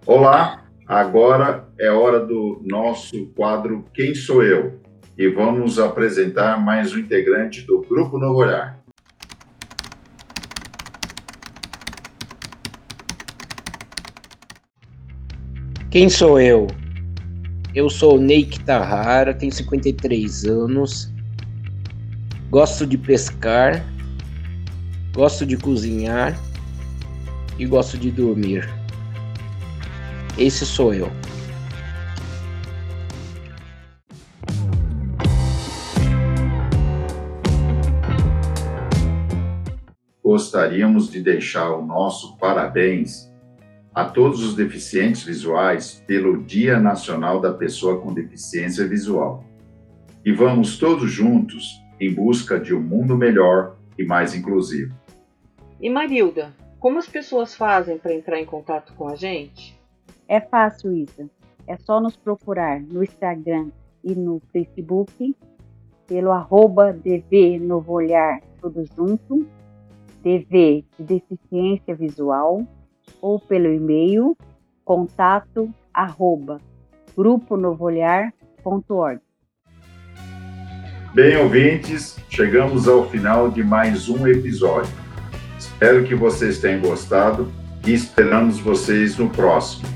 Olá, 0.09 0.63
agora 0.87 1.67
é 1.81 1.91
hora 1.91 2.25
do 2.25 2.63
nosso 2.65 3.27
quadro 3.35 3.85
Quem 3.93 4.15
Sou 4.15 4.41
Eu? 4.41 4.79
E 5.19 5.27
vamos 5.29 5.81
apresentar 5.81 6.65
mais 6.65 6.95
um 6.95 6.99
integrante 7.01 7.63
do 7.63 7.81
Grupo 7.81 8.17
Novo 8.17 8.39
Olhar. 8.39 8.79
Quem 15.91 16.09
sou 16.09 16.41
eu? 16.41 16.69
Eu 17.75 17.91
sou 17.91 18.17
o 18.17 18.21
Ney 18.21 18.45
Kitahara, 18.45 19.35
tenho 19.35 19.51
53 19.51 20.45
anos, 20.45 21.13
gosto 22.49 22.87
de 22.87 22.97
pescar, 22.97 23.85
gosto 25.13 25.45
de 25.45 25.57
cozinhar 25.57 26.39
e 27.59 27.67
gosto 27.67 27.99
de 27.99 28.13
dormir. 28.13 28.86
Esse 30.39 30.67
sou 30.67 30.93
eu. 30.93 31.11
Gostaríamos 40.23 41.11
de 41.11 41.23
deixar 41.23 41.71
o 41.71 41.87
nosso 41.87 42.37
parabéns 42.37 43.33
a 43.95 44.05
todos 44.05 44.45
os 44.45 44.55
deficientes 44.55 45.23
visuais 45.23 46.05
pelo 46.07 46.43
Dia 46.43 46.79
Nacional 46.79 47.41
da 47.41 47.55
Pessoa 47.55 47.99
com 48.03 48.13
Deficiência 48.13 48.87
Visual. 48.87 49.43
E 50.23 50.33
vamos 50.33 50.79
todos 50.79 51.11
juntos 51.11 51.81
em 51.99 52.13
busca 52.13 52.61
de 52.61 52.75
um 52.75 52.83
mundo 52.83 53.17
melhor 53.17 53.79
e 53.99 54.05
mais 54.05 54.35
inclusivo. 54.35 54.95
E 55.81 55.89
Marilda, 55.89 56.53
como 56.79 56.99
as 56.99 57.09
pessoas 57.09 57.55
fazem 57.55 57.97
para 57.97 58.13
entrar 58.13 58.39
em 58.39 58.45
contato 58.45 58.93
com 58.93 59.09
a 59.09 59.17
gente? 59.17 59.76
É 60.29 60.41
fácil, 60.41 60.93
Isa. 60.93 61.29
É 61.67 61.77
só 61.77 62.01
nos 62.01 62.17
procurar 62.17 62.81
no 62.81 63.03
Instagram 63.03 63.71
e 64.03 64.15
no 64.15 64.41
Facebook 64.53 65.35
pelo 66.07 66.31
arroba 66.31 66.93
DV 66.93 67.59
Novo 67.59 67.93
Olhar, 67.93 68.41
tudo 68.61 68.85
junto, 68.97 69.47
DV 70.23 70.85
de 70.99 71.05
Deficiência 71.05 71.95
Visual, 71.95 72.65
ou 73.21 73.41
pelo 73.41 73.73
e-mail 73.73 74.37
contato 74.85 75.73
arroba. 75.93 76.61
Bem, 81.15 81.37
ouvintes, 81.39 82.19
chegamos 82.29 82.87
ao 82.87 83.09
final 83.09 83.51
de 83.51 83.65
mais 83.65 84.09
um 84.09 84.27
episódio. 84.27 84.93
Espero 85.59 86.05
que 86.05 86.15
vocês 86.15 86.61
tenham 86.61 86.83
gostado 86.83 87.51
e 87.87 87.95
esperamos 87.95 88.61
vocês 88.61 89.17
no 89.17 89.31
próximo. 89.31 89.96